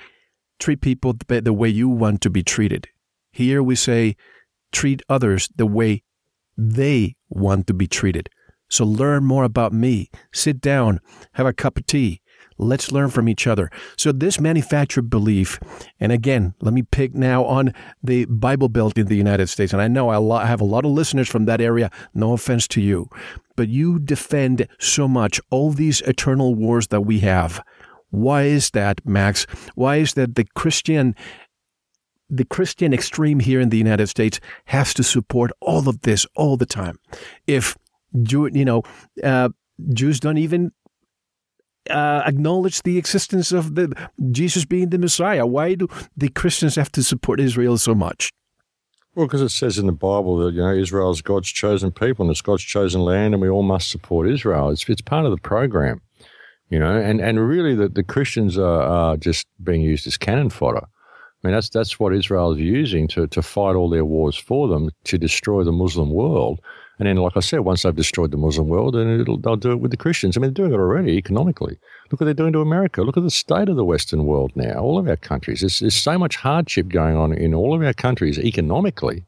[0.59, 2.89] treat people the way you want to be treated.
[3.31, 4.17] Here we say,
[4.73, 6.03] treat others the way
[6.57, 8.31] they want to be treated.
[8.69, 10.11] So learn more about me.
[10.33, 11.01] Sit down,
[11.33, 12.21] have a cup of tea.
[12.59, 13.71] Let's learn from each other.
[13.97, 15.59] So this manufactured belief,
[16.01, 19.73] and again, let me pick now on the Bible Belt in the United States.
[19.73, 21.91] And I know I have a lot of listeners from that area.
[22.15, 23.09] No offense to you,
[23.57, 27.63] but you defend so much all these eternal wars that we have.
[28.11, 29.47] Why is that, Max?
[29.75, 31.15] Why is that the Christian
[32.29, 36.57] the Christian extreme here in the United States has to support all of this all
[36.57, 36.99] the time.
[37.47, 37.77] If
[38.23, 38.83] Jew, you know,
[39.23, 39.51] uh,
[39.93, 40.73] Jews don't even
[41.91, 43.93] uh, acknowledge the existence of the
[44.31, 45.47] Jesus being the Messiah.
[45.47, 48.31] Why do the Christians have to support Israel so much?
[49.15, 52.25] Well, because it says in the Bible that you know Israel is God's chosen people
[52.25, 54.69] and it's God's chosen land, and we all must support Israel.
[54.69, 56.03] It's it's part of the program,
[56.69, 56.99] you know.
[56.99, 60.85] And and really, the, the Christians are, are just being used as cannon fodder.
[60.85, 64.69] I mean, that's that's what Israel is using to to fight all their wars for
[64.69, 66.61] them to destroy the Muslim world.
[66.99, 69.81] And then, like I said, once they've destroyed the Muslim world, then they'll do it
[69.81, 70.37] with the Christians.
[70.37, 71.79] I mean, they're doing it already economically.
[72.11, 73.03] Look what they're doing to America.
[73.03, 75.61] Look at the state of the Western world now, all of our countries.
[75.61, 79.25] There's, there's so much hardship going on in all of our countries economically.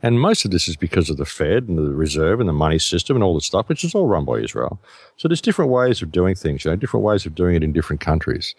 [0.00, 2.78] And most of this is because of the Fed and the Reserve and the money
[2.78, 4.80] system and all the stuff, which is all run by Israel.
[5.16, 7.72] So there's different ways of doing things, you know, different ways of doing it in
[7.72, 8.54] different countries.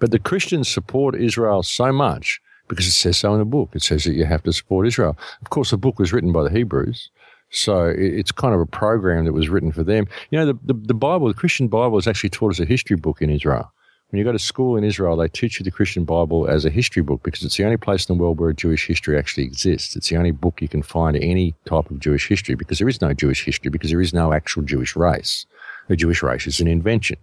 [0.00, 3.70] But the Christians support Israel so much because it says so in the book.
[3.72, 5.16] It says that you have to support Israel.
[5.42, 7.10] Of course, the book was written by the Hebrews.
[7.50, 10.06] So it's kind of a program that was written for them.
[10.30, 12.96] You know, the, the, the Bible, the Christian Bible is actually taught as a history
[12.96, 13.72] book in Israel.
[14.10, 16.70] When you go to school in Israel, they teach you the Christian Bible as a
[16.70, 19.94] history book because it's the only place in the world where Jewish history actually exists.
[19.94, 23.00] It's the only book you can find any type of Jewish history because there is
[23.00, 25.46] no Jewish history because there is no actual Jewish race.
[25.86, 27.18] The Jewish race is an invention.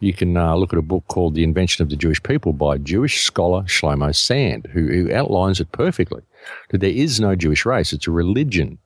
[0.00, 2.78] You can uh, look at a book called The Invention of the Jewish People by
[2.78, 6.22] Jewish scholar Shlomo Sand, who, who outlines it perfectly.
[6.70, 7.92] That there is no Jewish race.
[7.92, 8.78] It's a religion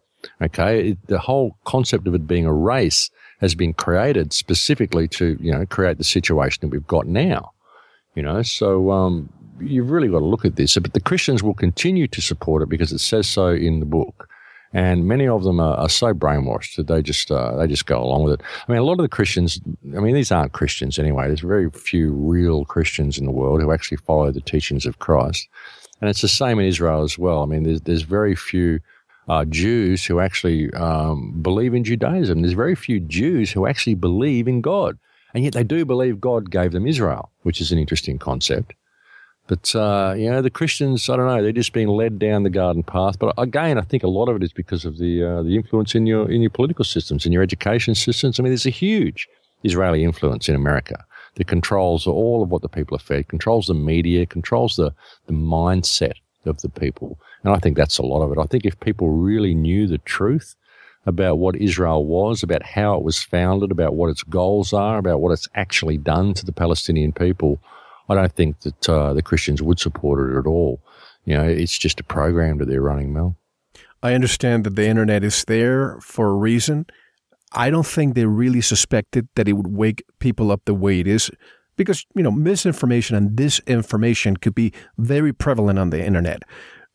[0.42, 0.90] Okay.
[0.90, 3.10] It, the whole concept of it being a race
[3.40, 7.52] has been created specifically to, you know, create the situation that we've got now.
[8.14, 9.28] You know, so, um,
[9.60, 10.76] you've really got to look at this.
[10.78, 14.28] But the Christians will continue to support it because it says so in the book.
[14.72, 18.02] And many of them are, are so brainwashed that they just uh, they just go
[18.02, 18.42] along with it.
[18.66, 19.60] I mean, a lot of the Christians.
[19.96, 21.28] I mean, these aren't Christians anyway.
[21.28, 25.48] There's very few real Christians in the world who actually follow the teachings of Christ,
[26.00, 27.44] and it's the same in Israel as well.
[27.44, 28.80] I mean, there's there's very few
[29.28, 32.42] uh, Jews who actually um, believe in Judaism.
[32.42, 34.98] There's very few Jews who actually believe in God.
[35.34, 38.74] And yet they do believe God gave them Israel, which is an interesting concept.
[39.46, 42.50] But, uh, you know, the Christians, I don't know, they're just being led down the
[42.50, 43.18] garden path.
[43.18, 45.94] But again, I think a lot of it is because of the, uh, the influence
[45.94, 48.38] in your, in your political systems, in your education systems.
[48.38, 49.28] I mean, there's a huge
[49.62, 51.04] Israeli influence in America
[51.34, 54.94] that controls all of what the people are fed, controls the media, controls the,
[55.26, 56.14] the mindset
[56.46, 57.18] of the people.
[57.44, 58.40] And I think that's a lot of it.
[58.40, 60.56] I think if people really knew the truth
[61.06, 65.20] about what Israel was, about how it was founded, about what its goals are, about
[65.20, 67.60] what it's actually done to the Palestinian people,
[68.08, 70.80] I don't think that uh, the Christians would support it at all.
[71.26, 73.36] You know, it's just a program that they're running, Mel.
[74.02, 76.86] I understand that the internet is there for a reason.
[77.52, 81.06] I don't think they really suspected that it would wake people up the way it
[81.06, 81.30] is
[81.76, 86.42] because, you know, misinformation and disinformation could be very prevalent on the internet.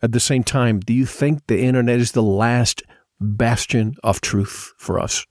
[0.02, 2.84] At the same time, do you think the internet is the last
[3.20, 5.26] bastion of truth for us?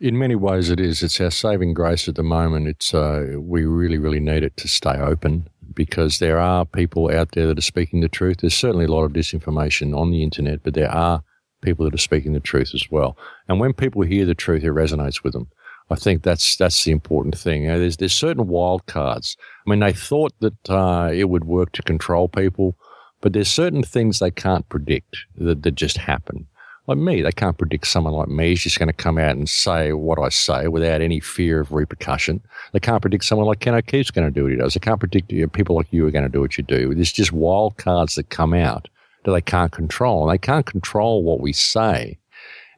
[0.00, 1.02] In many ways, it is.
[1.02, 2.68] It's our saving grace at the moment.
[2.68, 7.32] It's uh, we really, really need it to stay open because there are people out
[7.32, 8.38] there that are speaking the truth.
[8.38, 11.22] There's certainly a lot of disinformation on the internet, but there are
[11.62, 13.16] people that are speaking the truth as well.
[13.48, 15.48] And when people hear the truth, it resonates with them.
[15.90, 17.64] I think that's that's the important thing.
[17.64, 19.36] You know, there's there's certain wild cards.
[19.66, 22.76] I mean, they thought that uh, it would work to control people,
[23.20, 26.46] but there's certain things they can't predict that, that just happen
[26.90, 27.22] like me.
[27.22, 30.18] They can't predict someone like me is just going to come out and say what
[30.18, 32.42] I say without any fear of repercussion.
[32.72, 34.74] They can't predict someone like Ken O'Keefe's going to do what he does.
[34.74, 36.94] They can't predict you know, people like you are going to do what you do.
[36.94, 38.88] There's just wild cards that come out
[39.24, 40.28] that they can't control.
[40.28, 42.18] And they can't control what we say.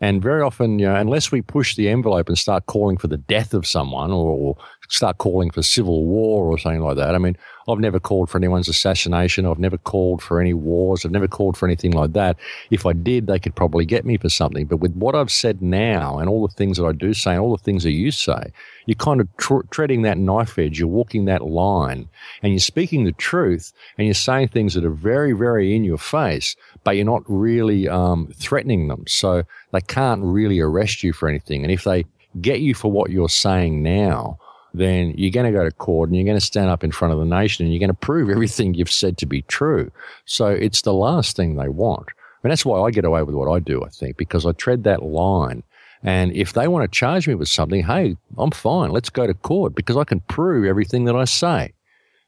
[0.01, 3.17] And very often, you know, unless we push the envelope and start calling for the
[3.17, 4.57] death of someone or, or
[4.93, 7.15] start calling for civil war or something like that.
[7.15, 7.35] I mean,
[7.67, 9.47] I've never called for anyone's assassination.
[9.47, 11.05] I've never called for any wars.
[11.05, 12.37] I've never called for anything like that.
[12.71, 14.67] If I did, they could probably get me for something.
[14.67, 17.41] But with what I've said now and all the things that I do say and
[17.41, 18.53] all the things that you say,
[18.85, 20.79] you're kind of tr- treading that knife edge.
[20.79, 22.07] You're walking that line
[22.43, 25.99] and you're speaking the truth and you're saying things that are very, very in your
[25.99, 29.05] face, but you're not really um, threatening them.
[29.07, 31.63] So they can't really arrest you for anything.
[31.63, 32.05] And if they
[32.43, 34.39] get you for what you're saying now,
[34.75, 37.13] then you're going to go to court and you're going to stand up in front
[37.13, 39.91] of the nation and you're going to prove everything you've said to be true.
[40.25, 42.09] So it's the last thing they want.
[42.43, 44.85] And that's why I get away with what I do, I think, because I tread
[44.85, 45.63] that line.
[46.03, 48.91] And if they want to charge me with something, hey, I'm fine.
[48.91, 51.73] Let's go to court because I can prove everything that I say.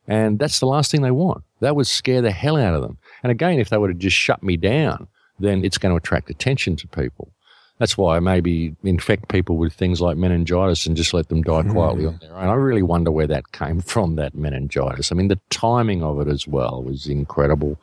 [0.06, 1.42] And that's the last thing they want.
[1.60, 2.98] That would scare the hell out of them.
[3.22, 5.08] And again, if they were to just shut me down,
[5.40, 7.32] then it's going to attract attention to people.
[7.78, 11.62] That's why I maybe infect people with things like meningitis and just let them die
[11.62, 12.08] quietly mm.
[12.08, 12.48] on their own.
[12.48, 15.10] I really wonder where that came from, that meningitis.
[15.10, 17.78] I mean, the timing of it as well was incredible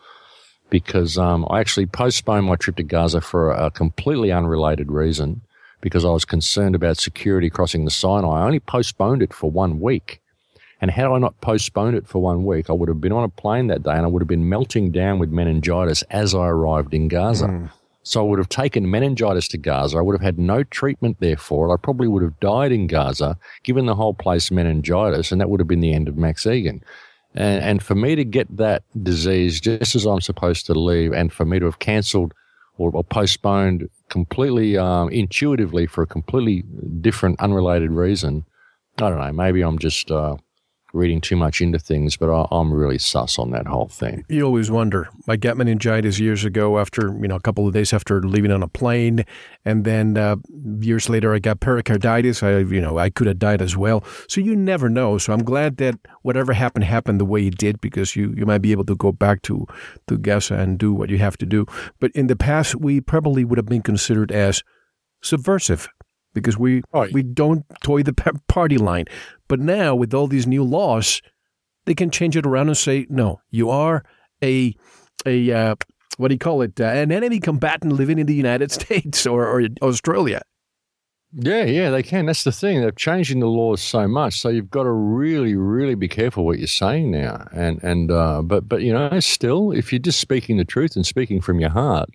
[0.70, 5.42] because um, I actually postponed my trip to Gaza for a, a completely unrelated reason
[5.82, 8.42] because I was concerned about security crossing the Sinai.
[8.42, 10.22] I only postponed it for one week.
[10.80, 13.30] And had I not postponed it for one week, I would have been on a
[13.30, 16.94] plane that day and I would have been melting down with meningitis as I arrived
[16.94, 17.48] in Gaza.
[17.48, 17.70] Mm.
[18.04, 19.98] So I would have taken meningitis to Gaza.
[19.98, 21.74] I would have had no treatment there for it.
[21.74, 25.60] I probably would have died in Gaza, given the whole place meningitis, and that would
[25.60, 26.82] have been the end of Max Igan.
[27.36, 31.32] And, and for me to get that disease just as I'm supposed to leave, and
[31.32, 32.34] for me to have cancelled
[32.78, 36.64] or, or, postponed completely um, intuitively for a completely
[37.00, 38.46] different, unrelated reason,
[38.98, 39.32] I don't know.
[39.32, 40.38] Maybe I'm just uh,
[40.94, 44.26] reading too much into things, but I, am really sus on that whole thing.
[44.30, 45.10] You always wonder.
[45.28, 48.64] I got meningitis years ago after, you know, a couple of days after leaving on
[48.64, 49.26] a plane.
[49.66, 50.38] And then uh,
[50.80, 52.44] years later, I got pericarditis.
[52.44, 54.04] I, you know, I could have died as well.
[54.28, 55.18] So you never know.
[55.18, 58.62] So I'm glad that whatever happened happened the way it did because you, you might
[58.62, 59.66] be able to go back to,
[60.08, 61.66] to Gaza and do what you have to do.
[62.00, 64.64] But in the past, we probably would have been considered as
[65.22, 65.88] subversive
[66.34, 68.14] because we oh, we don't toy the
[68.48, 69.06] party line.
[69.48, 71.22] But now with all these new laws,
[71.86, 74.04] they can change it around and say, no, you are
[74.44, 74.76] a
[75.26, 75.76] a uh,
[76.18, 76.80] what do you call it?
[76.80, 80.42] Uh, an enemy combatant living in the United States or, or Australia.
[81.34, 82.26] Yeah, yeah, they can.
[82.26, 82.82] That's the thing.
[82.82, 86.58] They're changing the laws so much, so you've got to really, really be careful what
[86.58, 87.48] you're saying now.
[87.54, 91.06] And and uh, but but you know, still, if you're just speaking the truth and
[91.06, 92.10] speaking from your heart,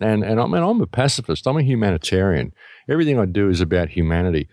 [0.00, 1.46] and and I mean, I'm a pacifist.
[1.46, 2.54] I'm a humanitarian.
[2.88, 4.48] Everything I do is about humanity.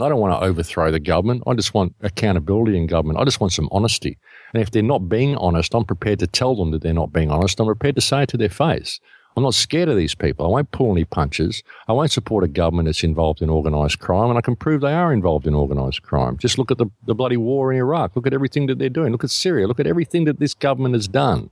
[0.00, 1.42] I don't want to overthrow the government.
[1.46, 3.18] I just want accountability in government.
[3.18, 4.18] I just want some honesty.
[4.52, 7.30] And if they're not being honest, I'm prepared to tell them that they're not being
[7.30, 7.58] honest.
[7.60, 9.00] I'm prepared to say it to their face.
[9.36, 10.46] I'm not scared of these people.
[10.46, 11.62] I won't pull any punches.
[11.88, 14.94] I won't support a government that's involved in organised crime, and I can prove they
[14.94, 16.38] are involved in organised crime.
[16.38, 18.16] Just look at the, the bloody war in Iraq.
[18.16, 19.12] Look at everything that they're doing.
[19.12, 19.66] Look at Syria.
[19.66, 21.50] Look at everything that this government has done.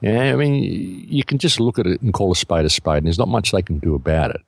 [0.00, 0.54] Yeah, I mean,
[1.10, 3.28] you can just look at it and call a spade a spade, and there's not
[3.28, 4.40] much they can do about it.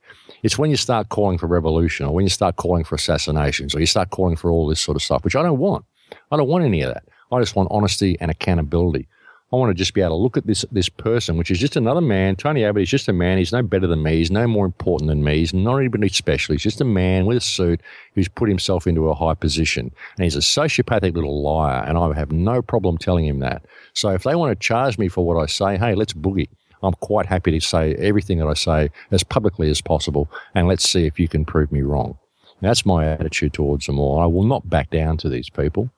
[0.43, 3.79] It's when you start calling for revolution, or when you start calling for assassinations, or
[3.79, 5.85] you start calling for all this sort of stuff, which I don't want.
[6.31, 7.05] I don't want any of that.
[7.31, 9.07] I just want honesty and accountability.
[9.51, 11.75] I want to just be able to look at this this person, which is just
[11.75, 12.35] another man.
[12.35, 13.37] Tony Abbott is just a man.
[13.37, 14.17] He's no better than me.
[14.17, 15.37] He's no more important than me.
[15.37, 16.53] He's not anybody special.
[16.53, 17.79] He's just a man with a suit
[18.15, 19.91] who's put himself into a high position.
[20.17, 21.83] And he's a sociopathic little liar.
[21.83, 23.63] And I have no problem telling him that.
[23.93, 26.49] So if they want to charge me for what I say, hey, let's boogie.
[26.83, 30.29] I'm quite happy to say everything that I say as publicly as possible.
[30.53, 32.17] And let's see if you can prove me wrong.
[32.61, 34.19] that's my attitude towards them all.
[34.19, 35.89] I will not back down to these people.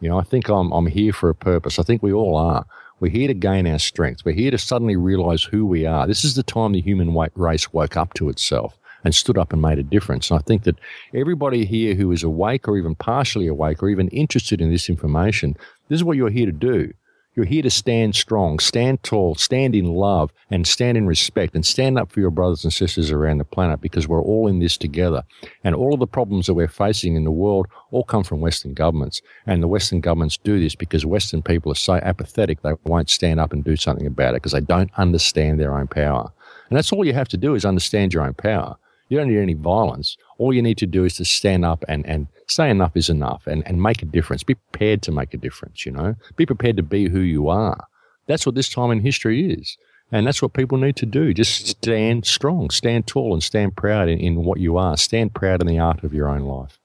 [0.00, 1.78] You know, I think I'm, I'm here for a purpose.
[1.78, 2.64] I think we all are.
[3.00, 4.24] We're here to gain our strength.
[4.24, 6.06] We're here to suddenly realize who we are.
[6.06, 8.76] This is the time the human race woke up to itself.
[9.02, 10.30] and stood up and made a difference.
[10.30, 10.78] And I think that
[11.14, 15.56] everybody here who is awake or even partially awake or even interested in this information,
[15.88, 16.92] this is what you're here to do.
[17.36, 21.64] You're here to stand strong, stand tall, stand in love, and stand in respect, and
[21.64, 24.76] stand up for your brothers and sisters around the planet because we're all in this
[24.76, 25.22] together.
[25.62, 28.74] And all of the problems that we're facing in the world all come from Western
[28.74, 29.22] governments.
[29.46, 33.38] And the Western governments do this because Western people are so apathetic they won't stand
[33.38, 36.32] up and do something about it because they don't understand their own power.
[36.68, 38.76] And that's all you have to do is understand your own power.
[39.08, 40.16] You don't need any violence.
[40.40, 43.46] All you need to do is to stand up and, and say enough is enough
[43.46, 44.42] and, and make a difference.
[44.42, 46.16] Be prepared to make a difference, you know?
[46.36, 47.86] Be prepared to be who you are.
[48.26, 49.76] That's what this time in history is.
[50.10, 51.34] And that's what people need to do.
[51.34, 54.96] Just stand strong, stand tall, and stand proud in, in what you are.
[54.96, 56.78] Stand proud in the art of your own life.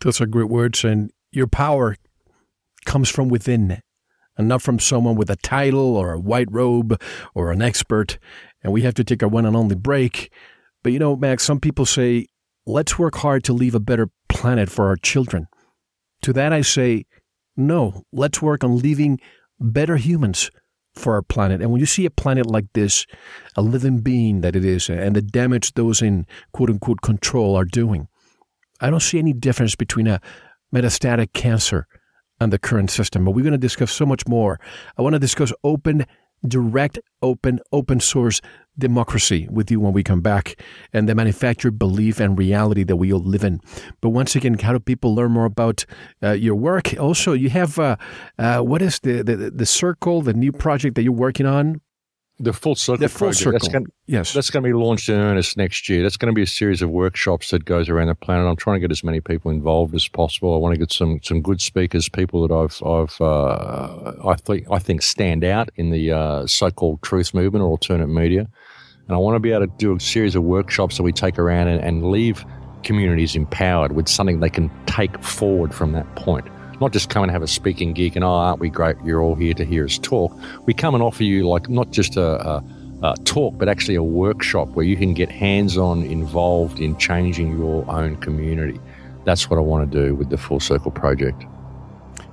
[0.00, 0.82] Those are great words.
[0.82, 1.96] And your power
[2.86, 3.82] comes from within
[4.36, 7.00] and not from someone with a title or a white robe
[7.34, 8.18] or an expert.
[8.64, 10.32] And we have to take our one and only break.
[10.82, 12.26] But you know, Max, some people say,
[12.68, 15.48] let's work hard to leave a better planet for our children.
[16.22, 17.06] To that I say,
[17.56, 19.18] no, let's work on leaving
[19.58, 20.50] better humans
[20.94, 21.62] for our planet.
[21.62, 23.06] And when you see a planet like this,
[23.56, 27.64] a living being that it is, and the damage those in quote unquote control are
[27.64, 28.08] doing,
[28.80, 30.20] I don't see any difference between a
[30.74, 31.86] metastatic cancer
[32.40, 33.24] and the current system.
[33.24, 34.60] But we're going to discuss so much more.
[34.96, 36.04] I want to discuss open
[36.46, 38.40] direct, open, open source
[38.78, 40.60] democracy with you when we come back
[40.92, 43.60] and the manufactured belief and reality that we all live in.
[44.00, 45.84] But once again, how do people learn more about
[46.22, 46.94] uh, your work?
[46.98, 47.96] Also, you have uh,
[48.38, 51.80] uh, what is the, the, the circle, the new project that you're working on?
[52.40, 53.00] The full circle.
[53.00, 53.38] The full project.
[53.38, 53.52] circle.
[53.58, 54.32] That's going, yes.
[54.32, 56.04] That's going to be launched in earnest next year.
[56.04, 58.46] That's going to be a series of workshops that goes around the planet.
[58.46, 60.54] I'm trying to get as many people involved as possible.
[60.54, 64.68] I want to get some some good speakers, people that I've I've uh, I think
[64.70, 68.48] I think stand out in the uh, so-called truth movement or alternate media.
[69.08, 71.38] And I want to be able to do a series of workshops that we take
[71.38, 72.44] around and, and leave
[72.82, 76.46] communities empowered with something they can take forward from that point
[76.80, 78.96] not just come and have a speaking gig and, oh, aren't we great?
[79.04, 80.32] You're all here to hear us talk.
[80.66, 82.64] We come and offer you, like, not just a, a,
[83.02, 87.58] a talk, but actually a workshop where you can get hands on involved in changing
[87.58, 88.78] your own community.
[89.24, 91.44] That's what I want to do with the Full Circle Project.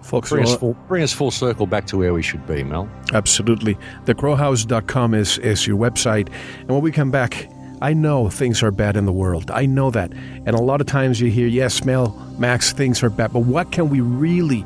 [0.05, 2.87] Folks, bring us, full, bring us full circle back to where we should be, Mel.
[3.13, 3.75] Absolutely.
[4.05, 6.29] TheCrowhouse.com is, is your website.
[6.59, 7.49] And when we come back,
[7.81, 9.49] I know things are bad in the world.
[9.49, 10.11] I know that.
[10.13, 13.33] And a lot of times you hear, yes, Mel, Max, things are bad.
[13.33, 14.63] But what can we really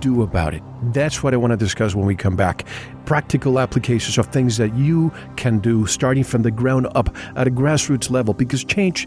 [0.00, 0.62] do about it?
[0.92, 2.66] That's what I want to discuss when we come back.
[3.06, 7.50] Practical applications of things that you can do starting from the ground up at a
[7.50, 9.06] grassroots level because change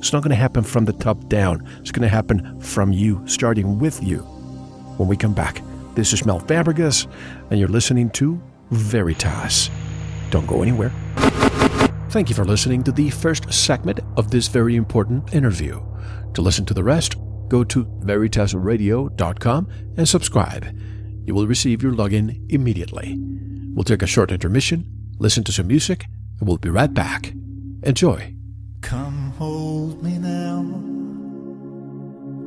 [0.00, 1.68] is not going to happen from the top down.
[1.80, 4.37] It's going to happen from you, starting with you.
[4.98, 5.62] When we come back,
[5.94, 7.06] this is Mel Fabregas,
[7.50, 8.40] and you're listening to
[8.70, 9.70] Veritas.
[10.30, 10.92] Don't go anywhere.
[12.10, 15.80] Thank you for listening to the first segment of this very important interview.
[16.34, 17.14] To listen to the rest,
[17.48, 20.66] go to veritasradio.com and subscribe.
[21.24, 23.16] You will receive your login immediately.
[23.74, 24.84] We'll take a short intermission,
[25.18, 26.06] listen to some music,
[26.40, 27.32] and we'll be right back.
[27.84, 28.34] Enjoy.
[28.80, 30.58] Come hold me now.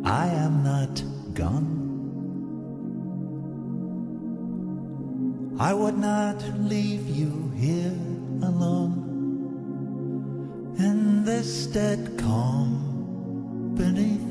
[0.04, 1.02] I am not
[1.34, 1.81] gone.
[5.60, 7.96] I would not leave you here
[8.42, 9.12] alone
[10.80, 14.28] in this dead calm beneath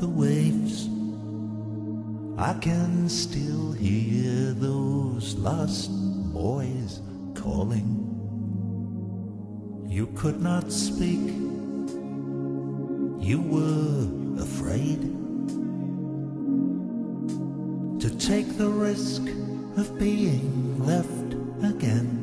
[0.00, 0.88] the waves.
[2.36, 5.90] I can still hear those lost
[6.32, 7.00] boys
[7.34, 8.00] calling.
[9.86, 11.20] You could not speak,
[13.20, 15.02] you were afraid
[18.00, 19.22] to take the risk
[19.76, 22.20] of being left again.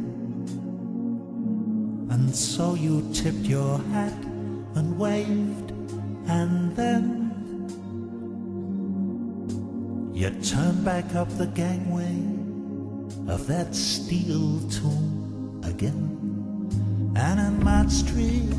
[2.10, 4.14] And so you tipped your hat
[4.76, 5.72] and waved,
[6.28, 7.20] and then
[10.14, 12.16] you turned back up the gangway
[13.28, 16.18] of that steel tomb again.
[17.16, 18.54] And in Mott Street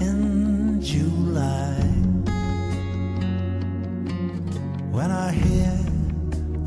[0.00, 1.80] in July,
[4.90, 5.89] when I hear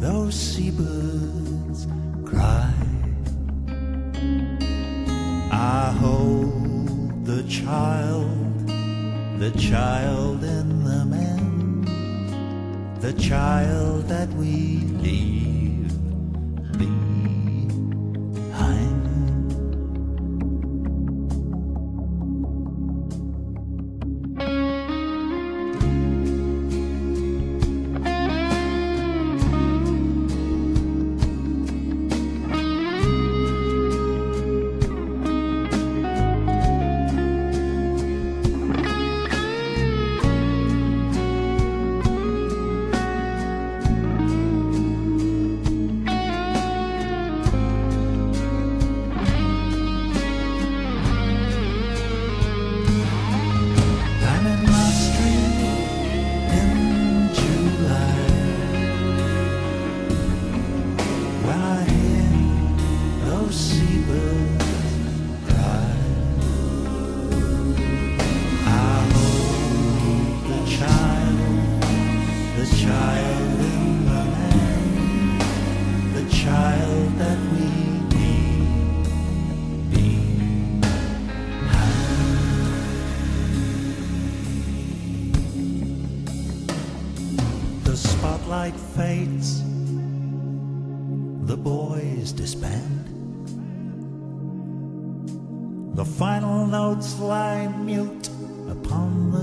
[0.04, 1.88] those seabirds
[2.26, 2.74] cry.
[5.49, 8.68] I hold the child,
[9.39, 11.86] the child in the man,
[12.99, 15.52] the child that we leave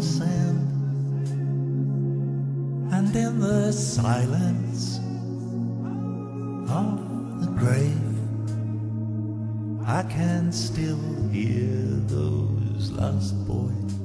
[0.02, 0.66] sand,
[2.92, 4.98] and in the silence
[6.68, 8.00] of the grave,
[9.86, 11.00] I can still
[11.30, 13.98] hear those lost boys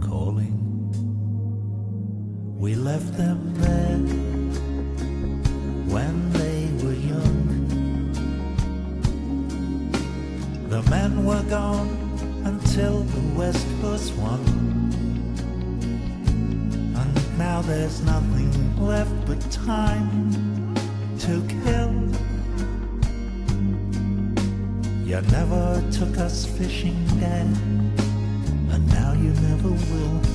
[0.00, 0.60] calling.
[2.58, 3.98] We left them there
[5.94, 7.40] when they were young.
[10.68, 11.88] The men were gone
[12.44, 14.93] until the West was won.
[17.66, 20.74] There's nothing left but time
[21.20, 21.92] to kill.
[25.06, 27.46] You never took us fishing, Dad,
[28.70, 30.33] and now you never will.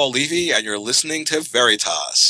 [0.00, 2.29] Paul Levy, and you're listening to Veritas.